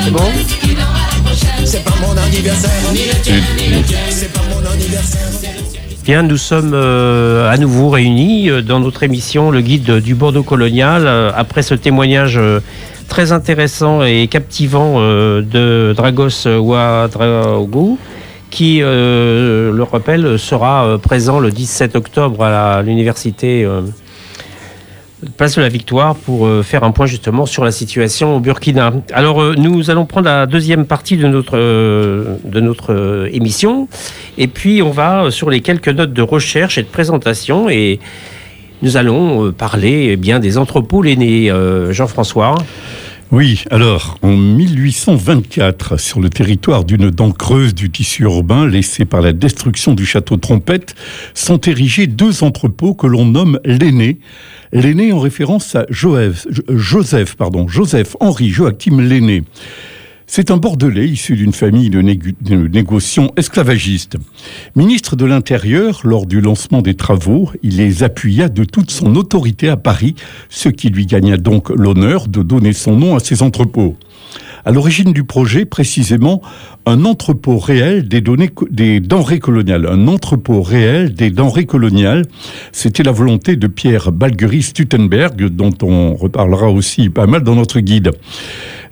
C'est 0.04 0.12
bon 0.12 0.23
C'est 1.65 1.84
pas 1.84 1.93
mon 2.02 2.17
anniversaire 2.17 2.71
Ni 2.93 2.99
le 3.06 3.21
tien, 3.21 3.36
ni 3.58 3.75
le 3.78 3.82
tien. 3.84 3.97
C'est 4.10 4.32
pas 4.34 4.41
mon 4.49 4.65
anniversaire 4.71 5.21
Bien, 6.04 6.23
nous 6.23 6.38
sommes 6.38 6.71
euh, 6.73 7.52
à 7.52 7.58
nouveau 7.58 7.89
réunis 7.89 8.49
euh, 8.49 8.62
dans 8.63 8.80
notre 8.80 9.04
émission 9.04 9.52
Le 9.52 9.62
Guide 9.62 9.99
du 9.99 10.15
Bordeaux 10.15 10.41
colonial. 10.43 11.04
euh, 11.06 11.32
après 11.36 11.62
ce 11.62 11.75
témoignage 11.75 12.38
euh, 12.38 12.62
très 13.08 13.32
intéressant 13.32 14.04
et 14.04 14.28
captivant 14.28 14.95
euh, 14.97 15.41
de 15.41 15.93
Dragos 15.95 16.47
Ouadraogo, 16.47 17.97
qui, 18.49 18.80
euh, 18.82 19.71
le 19.71 19.84
rappelle, 19.84 20.39
sera 20.39 20.86
euh, 20.86 20.97
présent 20.97 21.39
le 21.39 21.52
17 21.52 21.95
octobre 21.95 22.43
à 22.43 22.82
l'université 22.82 23.63
euh, 23.63 23.82
Place 25.36 25.58
de 25.58 25.62
la 25.62 25.67
Victoire 25.67 26.15
pour 26.15 26.45
euh, 26.45 26.63
faire 26.63 26.86
un 26.86 26.91
point 26.91 27.05
justement 27.05 27.45
sur 27.45 27.65
la 27.65 27.71
situation 27.71 28.38
au 28.38 28.39
Burkina. 28.39 28.93
Alors 29.12 29.41
euh, 29.41 29.53
nous 29.58 29.89
allons 29.89 30.05
prendre 30.05 30.27
la 30.27 30.45
deuxième 30.45 30.86
partie 30.86 31.17
de 31.17 31.27
notre, 31.27 31.58
euh, 31.58 32.38
de 32.45 32.62
notre 32.62 33.27
émission 33.34 33.89
et 34.38 34.47
puis 34.47 34.82
on 34.82 34.91
va 34.91 35.29
sur 35.29 35.49
les 35.49 35.60
quelques 35.60 35.89
notes 35.89 36.13
de 36.13 36.21
recherche 36.21 36.77
et 36.77 36.84
de 36.84 36.88
présentation 36.88 37.69
et 37.69 37.99
nous 38.82 38.95
allons 38.95 39.51
parler 39.51 40.12
eh 40.12 40.15
bien 40.15 40.39
des 40.39 40.58
entrepôts 40.58 41.01
l'aîné 41.01 41.51
Jean-François. 41.89 42.55
Oui, 43.32 43.63
alors, 43.70 44.18
en 44.24 44.36
1824, 44.36 46.00
sur 46.00 46.20
le 46.20 46.32
territoire 46.32 46.84
d'une 46.84 47.12
dent 47.12 47.30
creuse 47.30 47.76
du 47.76 47.92
tissu 47.92 48.24
urbain 48.24 48.65
laissé 48.65 49.06
par 49.06 49.22
la 49.22 49.34
destruction 49.34 49.94
du 49.94 50.04
château 50.04 50.36
Trompette, 50.38 50.96
sont 51.36 51.62
érigés 51.62 52.08
deux 52.08 52.44
entrepôts 52.44 52.96
que 52.96 53.06
l'on 53.06 53.26
nomme 53.26 53.60
l'aîné. 53.63 54.18
L'aîné 54.72 55.13
en 55.13 55.20
référence 55.20 55.76
à 55.76 55.86
Joseph, 55.89 57.36
pardon, 57.36 57.68
Joseph 57.68 58.15
Henri 58.20 58.50
Joachim 58.50 59.00
l'aîné. 59.00 59.44
C'est 60.32 60.52
un 60.52 60.58
Bordelais 60.58 61.08
issu 61.08 61.36
d'une 61.36 61.54
famille 61.54 61.89
de, 61.89 62.02
négociants 62.68 63.32
esclavagistes. 63.36 64.15
Ministre 64.76 65.15
de 65.15 65.26
l'Intérieur, 65.26 66.02
lors 66.04 66.28
du 66.28 66.39
lancement 66.39 66.84
des 66.84 66.94
travaux, 66.94 67.50
il 67.63 67.78
les 67.78 68.04
appuya 68.04 68.48
de 68.48 68.63
toute 68.63 68.92
son 68.92 69.15
autorité 69.15 69.70
à 69.70 69.76
Paris, 69.76 70.13
ce 70.50 70.70
qui 70.70 70.92
lui 70.92 71.08
gagna 71.08 71.38
donc 71.38 71.72
l'honneur 71.72 72.28
de 72.28 72.44
donner 72.44 72.74
son 72.74 72.96
nom 72.96 73.15
à 73.15 73.20
ces 73.20 73.42
entrepôts. 73.42 73.96
À 74.65 74.72
l'origine 74.72 75.13
du 75.13 75.24
projet, 75.24 75.65
précisément, 75.65 76.44
un 76.86 77.06
entrepôt 77.06 77.58
réel 77.58 78.08
des, 78.08 78.22
denrées 78.22 79.39
coloniales. 79.39 79.88
Un 79.88 80.08
entrepôt 80.08 80.62
réel 80.62 81.15
des 81.15 81.32
denrées 81.32 81.65
coloniales. 81.65 82.28
C'était 82.72 83.02
la 83.02 83.12
volonté 83.12 83.56
de 83.56 83.65
Pierre 83.65 84.12
Balguery 84.12 84.62
Stuttenberg, 84.62 85.46
dont 85.48 85.74
on 85.82 86.13
reparlera 86.13 86.70
aussi 86.70 87.10
pas 87.10 87.26
mal 87.26 87.42
dans 87.42 87.56
notre 87.56 87.80
guide. 87.80 88.12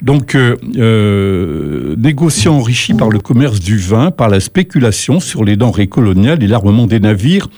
Donc, 0.01 0.35
euh, 0.35 0.55
euh, 0.77 1.95
négociant 1.97 2.55
enrichi 2.57 2.93
par 2.93 3.09
le 3.09 3.19
commerce 3.19 3.59
du 3.59 3.77
vin, 3.77 4.11
par 4.11 4.29
la 4.29 4.39
spéculation 4.39 5.19
sur 5.19 5.43
les 5.43 5.55
denrées 5.55 5.87
coloniales 5.87 6.43
et 6.43 6.47
l'armement 6.47 6.85
des 6.85 6.99
navires, 6.99 7.49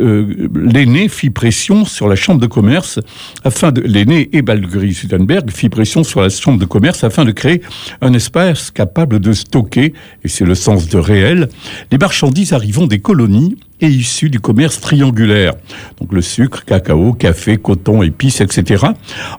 euh, 0.00 0.48
l'aîné 0.54 1.08
fit 1.08 1.30
pression 1.30 1.84
sur 1.84 2.08
la 2.08 2.16
chambre 2.16 2.40
de 2.40 2.46
commerce 2.46 3.00
afin 3.44 3.72
de 3.72 3.80
l'aîné 3.80 4.30
et 4.32 4.42
Balguery 4.42 4.94
Suttenberg 4.94 5.50
fit 5.50 5.68
pression 5.68 6.04
sur 6.04 6.20
la 6.20 6.28
chambre 6.28 6.58
de 6.58 6.64
commerce 6.64 7.04
afin 7.04 7.24
de 7.24 7.32
créer 7.32 7.62
un 8.00 8.12
espace 8.14 8.70
capable 8.70 9.18
de 9.18 9.32
stocker, 9.32 9.92
et 10.24 10.28
c'est 10.28 10.44
le 10.44 10.54
sens 10.54 10.88
de 10.88 10.98
réel, 10.98 11.48
les 11.90 11.98
marchandises 11.98 12.52
arrivant 12.52 12.86
des 12.86 13.00
colonies 13.00 13.56
et 13.82 13.88
issues 13.88 14.30
du 14.30 14.40
commerce 14.40 14.80
triangulaire. 14.80 15.52
Donc 16.00 16.12
le 16.12 16.22
sucre, 16.22 16.64
cacao, 16.64 17.12
café, 17.12 17.58
coton, 17.58 18.02
épices, 18.02 18.40
etc. 18.40 18.86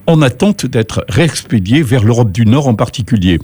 en 0.05 0.21
attente 0.21 0.67
d'être 0.67 1.03
réexpédiés 1.09 1.81
vers 1.81 2.03
l'Europe 2.03 2.31
du 2.31 2.45
Nord 2.45 2.67
en 2.67 2.75
particulier. 2.75 3.39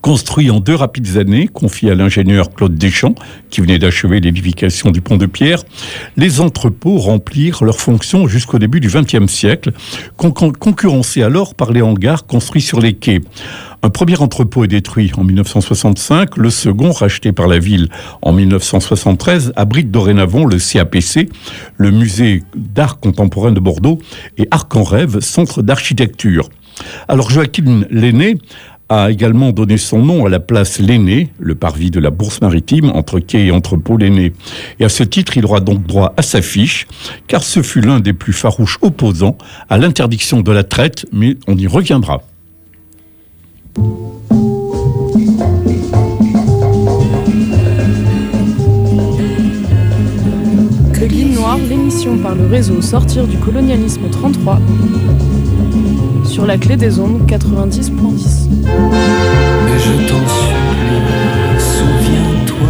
Construit 0.00 0.50
en 0.50 0.60
deux 0.60 0.74
rapides 0.74 1.16
années, 1.16 1.48
confié 1.48 1.90
à 1.90 1.94
l'ingénieur 1.94 2.50
Claude 2.54 2.74
Deschamps, 2.76 3.14
qui 3.50 3.60
venait 3.60 3.78
d'achever 3.78 4.20
l'édification 4.20 4.90
du 4.90 5.00
pont 5.00 5.16
de 5.16 5.26
Pierre, 5.26 5.62
les 6.16 6.40
entrepôts 6.40 6.98
remplirent 6.98 7.64
leurs 7.64 7.80
fonctions 7.80 8.26
jusqu'au 8.28 8.58
début 8.58 8.80
du 8.80 8.88
XXe 8.88 9.26
siècle, 9.32 9.72
con- 10.16 10.30
con- 10.32 10.52
concurrencés 10.52 11.22
alors 11.22 11.54
par 11.54 11.72
les 11.72 11.82
hangars 11.82 12.26
construits 12.26 12.62
sur 12.62 12.80
les 12.80 12.92
quais. 12.94 13.20
Un 13.82 13.90
premier 13.90 14.16
entrepôt 14.20 14.64
est 14.64 14.68
détruit 14.68 15.12
en 15.16 15.22
1965, 15.22 16.36
le 16.38 16.50
second, 16.50 16.90
racheté 16.92 17.30
par 17.32 17.46
la 17.46 17.58
ville 17.58 17.88
en 18.22 18.32
1973, 18.32 19.52
abrite 19.54 19.90
dorénavant 19.90 20.44
le 20.44 20.58
CAPC, 20.58 21.28
le 21.76 21.90
musée 21.90 22.42
d'art 22.56 22.98
contemporain 22.98 23.52
de 23.52 23.60
Bordeaux, 23.60 23.98
et 24.38 24.48
Arc 24.50 24.74
en 24.74 24.82
Rêve, 24.82 25.20
centre 25.20 25.62
d'architecture. 25.62 26.48
Alors 27.08 27.30
Joachim 27.30 27.84
Lenné 27.90 28.36
a 28.88 29.10
également 29.10 29.52
donné 29.52 29.78
son 29.78 30.04
nom 30.04 30.26
à 30.26 30.28
la 30.28 30.40
place 30.40 30.78
Lenné, 30.78 31.30
le 31.38 31.54
parvis 31.54 31.90
de 31.90 32.00
la 32.00 32.10
Bourse 32.10 32.40
maritime 32.40 32.90
entre 32.90 33.18
quai 33.20 33.46
et 33.46 33.50
entrepôt 33.50 33.96
Lenné. 33.96 34.32
Et 34.78 34.84
à 34.84 34.88
ce 34.88 35.02
titre, 35.02 35.36
il 35.36 35.44
aura 35.44 35.60
donc 35.60 35.86
droit 35.86 36.14
à 36.16 36.22
sa 36.22 36.42
fiche, 36.42 36.86
car 37.26 37.42
ce 37.42 37.62
fut 37.62 37.80
l'un 37.80 38.00
des 38.00 38.12
plus 38.12 38.32
farouches 38.32 38.78
opposants 38.82 39.36
à 39.68 39.78
l'interdiction 39.78 40.40
de 40.40 40.52
la 40.52 40.62
traite, 40.62 41.06
mais 41.12 41.36
on 41.46 41.56
y 41.56 41.66
reviendra. 41.66 42.22
L'émission 51.68 52.18
par 52.18 52.34
le 52.34 52.46
réseau 52.46 52.82
Sortir 52.82 53.26
du 53.26 53.38
colonialisme 53.38 54.10
33 54.10 54.58
sur 56.36 56.44
la 56.44 56.58
clé 56.58 56.76
des 56.76 57.00
ondes 57.00 57.26
90.10. 57.26 58.50
Mais 58.50 59.78
je 59.78 59.92
t'en 60.06 60.20
supplie, 60.28 61.00
souviens-toi. 61.58 62.68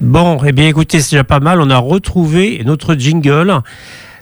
Bon, 0.00 0.38
eh 0.46 0.52
bien 0.52 0.68
écoutez, 0.68 1.00
c'est 1.00 1.16
déjà 1.16 1.24
pas 1.24 1.40
mal. 1.40 1.60
On 1.60 1.68
a 1.70 1.78
retrouvé 1.78 2.62
notre 2.64 2.94
jingle. 2.94 3.60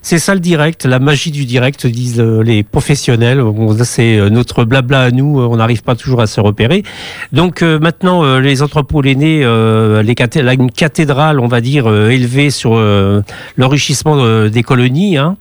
C'est 0.09 0.21
ça 0.21 0.35
le 0.35 0.41
direct, 0.41 0.85
la 0.85 1.01
magie 1.01 1.33
du 1.33 1.47
direct, 1.47 1.85
disent 1.85 2.21
euh, 2.21 2.41
les 2.41 2.63
professionnels. 2.63 3.43
C'est 3.83 4.17
euh, 4.17 4.31
notre 4.31 4.63
blabla 4.65 5.01
à 5.01 5.11
nous, 5.11 5.41
euh, 5.41 5.49
on 5.51 5.57
n'arrive 5.57 5.83
pas 5.83 5.97
toujours 5.97 6.21
à 6.21 6.29
se 6.29 6.41
repérer. 6.41 6.85
Donc 7.33 7.61
euh, 7.61 7.81
maintenant, 7.81 8.23
euh, 8.23 8.39
les 8.39 8.63
entrepôts 8.63 9.03
l'aîné, 9.03 9.41
euh, 9.43 10.05
une 10.05 10.71
cathédrale, 10.71 11.41
on 11.41 11.49
va 11.49 11.61
dire, 11.61 11.91
euh, 11.91 12.11
élevée 12.11 12.51
sur 12.51 12.77
euh, 12.77 13.23
l'enrichissement 13.57 14.47
des 14.47 14.63
colonies. 14.63 15.17
hein. 15.17 15.37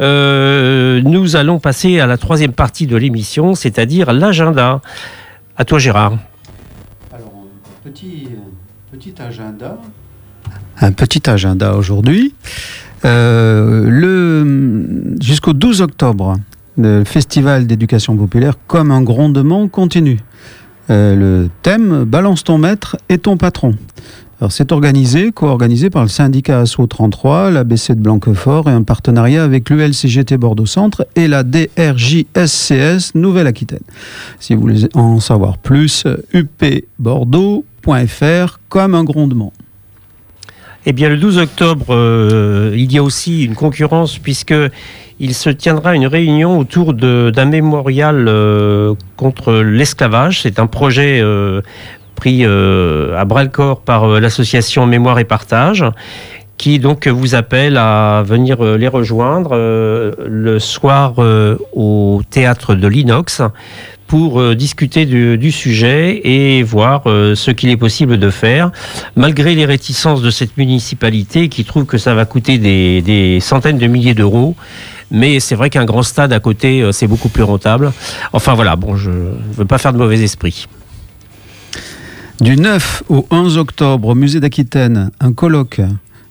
Euh, 0.00 1.00
nous 1.04 1.36
allons 1.36 1.60
passer 1.60 2.00
à 2.00 2.06
la 2.06 2.16
troisième 2.18 2.54
partie 2.54 2.88
de 2.88 2.96
l'émission, 2.96 3.54
c'est-à-dire 3.54 4.12
l'agenda. 4.12 4.80
À 5.56 5.64
toi, 5.64 5.78
Gérard. 5.78 6.18
Alors, 7.14 7.44
petit, 7.84 8.30
petit 8.90 9.14
agenda. 9.20 9.78
Un 10.80 10.90
petit 10.90 11.30
agenda 11.30 11.76
aujourd'hui. 11.76 12.34
Euh, 13.04 13.88
le, 13.88 15.16
jusqu'au 15.20 15.52
12 15.52 15.82
octobre, 15.82 16.36
le 16.76 17.04
Festival 17.04 17.66
d'éducation 17.66 18.16
populaire 18.16 18.54
comme 18.66 18.90
un 18.90 19.02
grondement 19.02 19.68
continue. 19.68 20.18
Euh, 20.90 21.14
le 21.14 21.48
thème 21.62 22.04
Balance 22.04 22.44
ton 22.44 22.58
maître 22.58 22.96
et 23.08 23.18
ton 23.18 23.36
patron. 23.36 23.74
C'est 24.50 24.70
organisé, 24.70 25.32
co-organisé 25.32 25.90
par 25.90 26.02
le 26.02 26.08
syndicat 26.08 26.60
ASSO 26.60 26.86
33, 26.86 27.50
l'ABC 27.50 27.96
de 27.96 28.00
Blanquefort 28.00 28.70
et 28.70 28.72
un 28.72 28.84
partenariat 28.84 29.42
avec 29.42 29.68
l'ULCGT 29.68 30.36
Bordeaux 30.36 30.64
Centre 30.64 31.08
et 31.16 31.26
la 31.26 31.42
DRJSCS 31.42 33.16
Nouvelle-Aquitaine. 33.16 33.82
Si 34.38 34.54
vous 34.54 34.60
voulez 34.60 34.88
en 34.94 35.18
savoir 35.18 35.58
plus, 35.58 36.06
upbordeaux.fr 36.32 38.60
comme 38.68 38.94
un 38.94 39.02
grondement. 39.02 39.52
Eh 40.86 40.92
bien, 40.92 41.08
le 41.08 41.16
12 41.16 41.38
octobre, 41.38 41.86
euh, 41.90 42.72
il 42.74 42.92
y 42.92 42.98
a 42.98 43.02
aussi 43.02 43.44
une 43.44 43.54
concurrence 43.54 44.18
puisque 44.18 44.54
il 45.20 45.34
se 45.34 45.50
tiendra 45.50 45.94
une 45.94 46.06
réunion 46.06 46.58
autour 46.58 46.94
d'un 46.94 47.44
mémorial 47.44 48.26
euh, 48.28 48.94
contre 49.16 49.54
l'esclavage. 49.54 50.42
C'est 50.42 50.60
un 50.60 50.66
projet 50.66 51.20
euh, 51.20 51.62
pris 52.14 52.44
à 52.44 53.24
bras 53.24 53.42
le 53.42 53.48
corps 53.48 53.80
par 53.80 54.06
l'association 54.20 54.86
Mémoire 54.86 55.18
et 55.18 55.24
Partage 55.24 55.84
qui 56.58 56.80
donc 56.80 57.06
vous 57.06 57.34
appelle 57.34 57.76
à 57.76 58.22
venir 58.26 58.62
euh, 58.62 58.76
les 58.76 58.88
rejoindre 58.88 59.50
euh, 59.52 60.12
le 60.26 60.58
soir 60.58 61.14
euh, 61.18 61.56
au 61.72 62.20
théâtre 62.28 62.74
de 62.74 62.86
l'Inox 62.88 63.40
pour 64.08 64.42
discuter 64.54 65.04
du, 65.04 65.52
sujet 65.52 66.22
et 66.24 66.62
voir 66.62 67.02
ce 67.04 67.50
qu'il 67.50 67.68
est 67.68 67.76
possible 67.76 68.18
de 68.18 68.30
faire, 68.30 68.70
malgré 69.16 69.54
les 69.54 69.66
réticences 69.66 70.22
de 70.22 70.30
cette 70.30 70.56
municipalité 70.56 71.50
qui 71.50 71.62
trouve 71.66 71.84
que 71.84 71.98
ça 71.98 72.14
va 72.14 72.24
coûter 72.24 72.56
des, 72.56 73.38
centaines 73.42 73.76
de 73.76 73.86
milliers 73.86 74.14
d'euros. 74.14 74.56
Mais 75.10 75.40
c'est 75.40 75.54
vrai 75.54 75.68
qu'un 75.68 75.84
grand 75.84 76.02
stade 76.02 76.32
à 76.32 76.40
côté, 76.40 76.88
c'est 76.90 77.06
beaucoup 77.06 77.28
plus 77.28 77.42
rentable. 77.42 77.92
Enfin 78.32 78.54
voilà, 78.54 78.76
bon, 78.76 78.96
je 78.96 79.10
ne 79.10 79.54
veux 79.58 79.66
pas 79.66 79.76
faire 79.76 79.92
de 79.92 79.98
mauvais 79.98 80.22
esprit. 80.22 80.68
Du 82.40 82.56
9 82.56 83.02
au 83.10 83.26
11 83.30 83.58
octobre 83.58 84.08
au 84.08 84.14
musée 84.14 84.40
d'Aquitaine, 84.40 85.10
un 85.20 85.34
colloque 85.34 85.82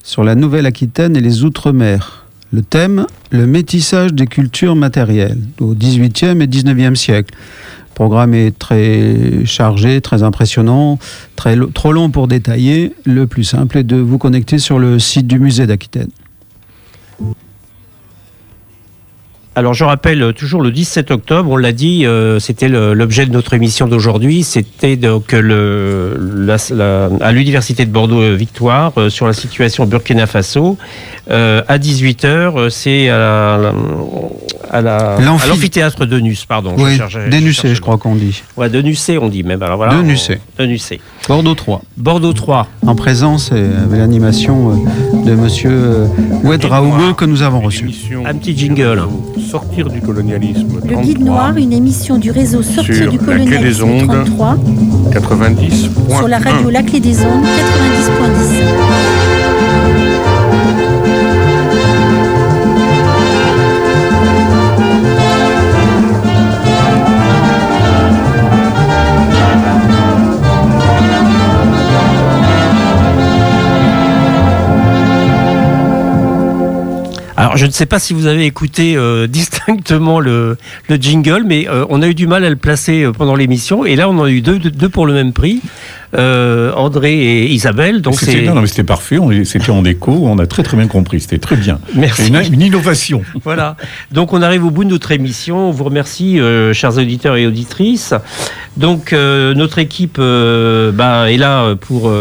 sur 0.08 0.24
la 0.24 0.36
Nouvelle-Aquitaine 0.36 1.18
et 1.18 1.22
les 1.22 1.44
Outre-mer. 1.44 2.26
Le 2.54 2.62
thème, 2.62 3.08
le 3.30 3.46
métissage 3.46 4.14
des 4.14 4.26
cultures 4.26 4.74
matérielles 4.74 5.38
au 5.60 5.76
18e 5.76 6.42
et 6.42 6.48
19e 6.48 6.96
siècle. 6.96 7.36
Le 7.90 7.94
programme 7.94 8.34
est 8.34 8.58
très 8.58 9.44
chargé, 9.44 10.00
très 10.00 10.24
impressionnant, 10.24 10.98
trop 11.74 11.92
long 11.92 12.10
pour 12.10 12.30
détailler. 12.30 12.94
Le 13.04 13.28
plus 13.28 13.44
simple 13.44 13.80
est 13.80 13.84
de 13.84 13.98
vous 13.98 14.18
connecter 14.18 14.60
sur 14.60 14.80
le 14.80 14.98
site 14.98 15.28
du 15.28 15.40
musée 15.40 15.68
d'Aquitaine. 15.68 16.10
Alors 19.58 19.74
je 19.74 19.84
rappelle 19.84 20.22
euh, 20.22 20.34
toujours 20.34 20.62
le 20.62 20.70
17 20.70 21.10
octobre, 21.10 21.50
on 21.50 21.58
l'a 21.58 21.72
dit, 21.72 22.06
euh, 22.06 22.38
c'était 22.40 22.70
l'objet 22.70 23.26
de 23.26 23.32
notre 23.32 23.56
émission 23.56 23.88
d'aujourd'hui, 23.88 24.44
c'était 24.44 24.98
donc 24.98 25.32
le, 25.32 26.16
la- 26.46 26.58
la- 26.76 27.10
à 27.22 27.32
l'université 27.32 27.84
de 27.84 27.90
Bordeaux 27.90 28.22
euh, 28.22 28.36
Victoire 28.36 28.94
euh, 29.00 29.10
sur 29.10 29.26
la 29.26 29.34
situation 29.34 29.88
Burkina 29.88 30.28
Faso. 30.28 30.78
Euh, 31.32 31.64
à 31.68 31.80
18h, 31.80 32.70
c'est 32.70 33.10
à 34.72 34.82
la- 34.82 35.16
à 35.16 35.20
la- 35.20 35.48
l'amphithéâtre 35.48 36.06
de 36.06 36.20
Nus, 36.20 36.46
pardon. 36.48 36.74
Oui, 36.78 36.98
cherchais 36.98 37.30
je 37.76 37.82
crois 37.82 37.98
qu'on 37.98 38.16
dit. 38.16 38.42
Ouais, 38.56 38.70
de 38.70 38.82
Nucé, 38.82 39.18
on 39.18 39.28
dit 39.30 39.44
même. 39.44 39.62
Alors 39.64 39.78
voilà, 39.78 39.94
De 39.94 40.00
on- 40.00 40.04
Nucé. 40.04 40.40
De 40.58 40.66
Nucé. 40.66 41.00
Bordeaux 41.28 41.56
3. 41.56 41.82
Bordeaux 41.98 42.34
3. 42.34 42.68
En 42.86 42.96
présence 42.96 43.52
et 43.52 43.56
avec 43.84 44.00
l'animation 44.00 44.72
euh, 44.72 45.26
de 45.26 45.34
monsieur 45.36 45.72
euh, 45.72 46.08
Ouedraogo 46.44 47.14
que 47.14 47.26
nous 47.26 47.42
avons 47.42 47.60
reçu. 47.62 47.90
Un 48.26 48.34
petit 48.36 48.58
jingle. 48.58 49.04
Sortir 49.50 49.90
du 49.90 50.02
colonialisme. 50.02 50.68
Le 50.76 50.82
33, 50.82 51.02
Guide 51.04 51.20
Noir, 51.26 51.58
une 51.58 51.74
émission 51.74 52.18
du 52.18 52.32
réseau 52.32 52.62
Sortir 52.64 52.96
Sur 52.96 53.12
du 53.12 53.18
la 53.18 53.24
clé 53.24 53.44
des 53.44 53.44
colonialisme 53.46 53.84
ondes. 53.90 54.08
33 54.26 54.58
90. 55.12 55.90
sur 56.18 56.28
la 56.28 56.38
radio 56.40 56.70
La 56.70 56.84
Clé 56.84 57.00
des 57.00 57.20
Ondes 57.22 57.44
90.10. 57.44 59.37
Alors, 77.48 77.56
je 77.56 77.66
ne 77.66 77.72
sais 77.72 77.86
pas 77.86 77.98
si 77.98 78.14
vous 78.14 78.26
avez 78.26 78.46
écouté 78.46 78.98
euh, 78.98 79.26
distinctement 79.30 80.20
le, 80.20 80.58
le 80.90 80.96
jingle, 80.98 81.44
mais 81.46 81.66
euh, 81.70 81.86
on 81.88 82.02
a 82.02 82.08
eu 82.10 82.14
du 82.14 82.28
mal 82.28 82.44
à 82.44 82.50
le 82.50 82.58
placer 82.58 83.04
euh, 83.04 83.14
pendant 83.14 83.36
l'émission. 83.36 83.86
Et 83.86 83.96
là, 83.96 84.10
on 84.10 84.20
en 84.20 84.26
a 84.26 84.30
eu 84.30 84.42
deux, 84.42 84.60
deux, 84.60 84.70
deux 84.70 84.90
pour 84.90 85.06
le 85.06 85.14
même 85.14 85.32
prix. 85.32 85.62
Euh, 86.16 86.72
André 86.76 87.14
et 87.14 87.52
Isabelle. 87.52 88.02
Donc, 88.02 88.16
C'était- 88.20 88.44
non, 88.44 88.56
non, 88.56 88.62
mais 88.62 88.68
c'était 88.68 88.84
parfait, 88.84 89.18
on- 89.18 89.44
c'était 89.44 89.72
en 89.72 89.84
écho, 89.84 90.12
on 90.24 90.40
a 90.40 90.48
très 90.48 90.64
très 90.64 90.78
bien 90.78 90.88
compris, 90.88 91.20
c'était 91.20 91.38
très 91.38 91.58
bien. 91.58 91.80
Merci. 91.96 92.24
C'est 92.34 92.48
Une, 92.48 92.54
une 92.54 92.62
innovation. 92.62 93.24
Voilà. 93.44 93.76
Donc 94.12 94.32
on 94.34 94.42
arrive 94.42 94.66
au 94.66 94.70
bout 94.72 94.84
de 94.86 94.90
notre 94.90 95.12
émission. 95.12 95.70
On 95.70 95.72
vous 95.72 95.84
remercie, 95.84 96.40
euh, 96.40 96.74
chers 96.74 96.98
auditeurs 96.98 97.36
et 97.36 97.46
auditrices. 97.46 98.14
Donc 98.78 99.12
euh, 99.12 99.54
notre 99.54 99.80
équipe 99.80 100.18
bah, 100.20 101.32
est 101.32 101.38
là 101.38 101.76
pour 101.76 102.12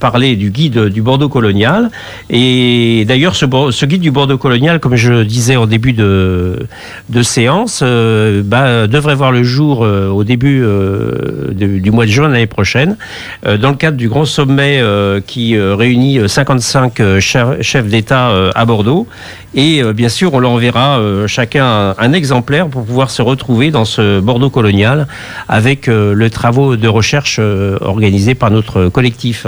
parler 0.00 0.36
du 0.36 0.50
guide 0.50 0.86
du 0.86 1.02
Bordeaux 1.02 1.28
colonial. 1.28 1.90
Et 2.30 3.04
d'ailleurs, 3.06 3.34
ce, 3.36 3.84
guide 3.84 4.00
du 4.00 4.10
Bordeaux 4.10 4.38
colonial, 4.38 4.80
comme 4.80 4.96
je 4.96 5.22
disais 5.22 5.56
en 5.56 5.66
début 5.66 5.92
de, 5.92 6.66
de 7.08 7.22
séance, 7.22 7.82
bah, 7.82 8.86
devrait 8.86 9.14
voir 9.16 9.32
le 9.32 9.42
jour 9.42 9.80
au 9.80 10.24
début 10.24 10.60
de- 10.60 11.78
du 11.78 11.90
mois 11.90 12.06
de 12.06 12.10
juin 12.10 12.28
l'année 12.28 12.46
prochaine, 12.46 12.96
dans 13.44 13.70
le 13.70 13.76
cadre 13.76 13.96
du 13.96 14.08
grand 14.08 14.24
sommet 14.24 14.78
euh, 14.80 15.20
qui 15.24 15.56
euh, 15.56 15.74
réunit 15.74 16.18
euh, 16.18 16.28
55 16.28 17.00
euh, 17.00 17.20
chefs 17.20 17.86
d'État 17.86 18.30
euh, 18.30 18.50
à 18.54 18.64
Bordeaux. 18.64 19.06
Et 19.54 19.82
euh, 19.82 19.92
bien 19.92 20.08
sûr, 20.08 20.34
on 20.34 20.38
leur 20.38 20.50
enverra 20.50 20.98
euh, 20.98 21.26
chacun 21.26 21.94
un, 21.98 22.12
exemplaire 22.12 22.68
pour 22.68 22.84
pouvoir 22.84 23.10
se 23.10 23.22
retrouver 23.22 23.70
dans 23.70 23.84
ce 23.84 24.20
Bordeaux 24.20 24.50
colonial 24.50 25.06
avec 25.48 25.88
euh, 25.88 26.14
les 26.14 26.30
travaux 26.30 26.76
de 26.76 26.88
recherche 26.88 27.36
euh, 27.38 27.78
organisés 27.80 28.34
par 28.34 28.50
notre 28.50 28.88
collectif. 28.88 29.46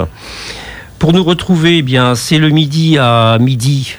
Pour 0.99 1.13
nous 1.13 1.25
retrouver, 1.25 1.85
eh 1.87 2.15
c'est 2.15 2.39
le 2.39 2.51
midi 2.51 2.99
à 2.99 3.39
midi 3.41 3.97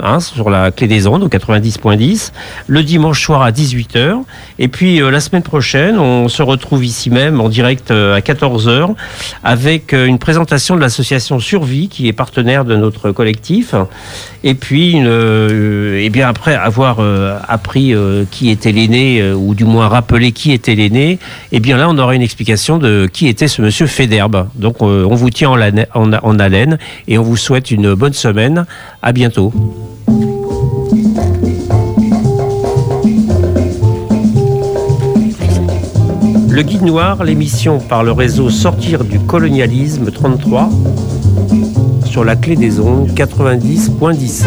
hein, 0.00 0.20
sur 0.20 0.50
la 0.50 0.70
clé 0.70 0.86
des 0.86 1.06
ondes 1.06 1.22
au 1.22 1.28
90.10, 1.28 2.32
le 2.66 2.82
dimanche 2.82 3.22
soir 3.24 3.42
à 3.42 3.50
18h. 3.50 4.22
Et 4.58 4.68
puis 4.68 5.00
euh, 5.00 5.10
la 5.10 5.20
semaine 5.20 5.42
prochaine, 5.42 5.98
on 5.98 6.28
se 6.28 6.42
retrouve 6.42 6.84
ici 6.84 7.08
même 7.10 7.40
en 7.40 7.48
direct 7.48 7.90
euh, 7.90 8.14
à 8.14 8.20
14h 8.20 8.94
avec 9.42 9.94
euh, 9.94 10.04
une 10.06 10.18
présentation 10.18 10.76
de 10.76 10.80
l'association 10.80 11.40
Survie 11.40 11.88
qui 11.88 12.08
est 12.08 12.12
partenaire 12.12 12.64
de 12.66 12.76
notre 12.76 13.10
collectif. 13.10 13.74
Et 14.46 14.52
puis, 14.54 14.96
et 14.98 16.10
bien 16.10 16.28
après 16.28 16.54
avoir 16.54 16.98
appris 17.48 17.94
qui 18.30 18.50
était 18.50 18.72
l'aîné, 18.72 19.32
ou 19.32 19.54
du 19.54 19.64
moins 19.64 19.88
rappelé 19.88 20.32
qui 20.32 20.52
était 20.52 20.74
l'aîné, 20.74 21.18
et 21.50 21.60
bien 21.60 21.78
là, 21.78 21.88
on 21.88 21.96
aura 21.96 22.14
une 22.14 22.20
explication 22.20 22.76
de 22.76 23.08
qui 23.10 23.26
était 23.28 23.48
ce 23.48 23.62
monsieur 23.62 23.86
Federbe. 23.86 24.48
Donc, 24.56 24.82
on 24.82 25.14
vous 25.14 25.30
tient 25.30 25.50
en- 25.50 26.12
en 26.12 26.38
haleine 26.38 26.76
et 27.08 27.16
on 27.16 27.22
vous 27.22 27.38
souhaite 27.38 27.70
une 27.70 27.94
bonne 27.94 28.12
semaine. 28.12 28.66
À 29.00 29.12
bientôt. 29.12 29.53
Le 36.48 36.62
Guide 36.62 36.82
Noir, 36.82 37.24
l'émission 37.24 37.78
par 37.78 38.04
le 38.04 38.12
réseau 38.12 38.48
Sortir 38.48 39.02
du 39.04 39.18
colonialisme 39.18 40.12
33 40.12 40.70
sur 42.04 42.24
la 42.24 42.36
clé 42.36 42.54
des 42.54 42.78
ondes 42.78 43.08
90.10. 43.10 44.44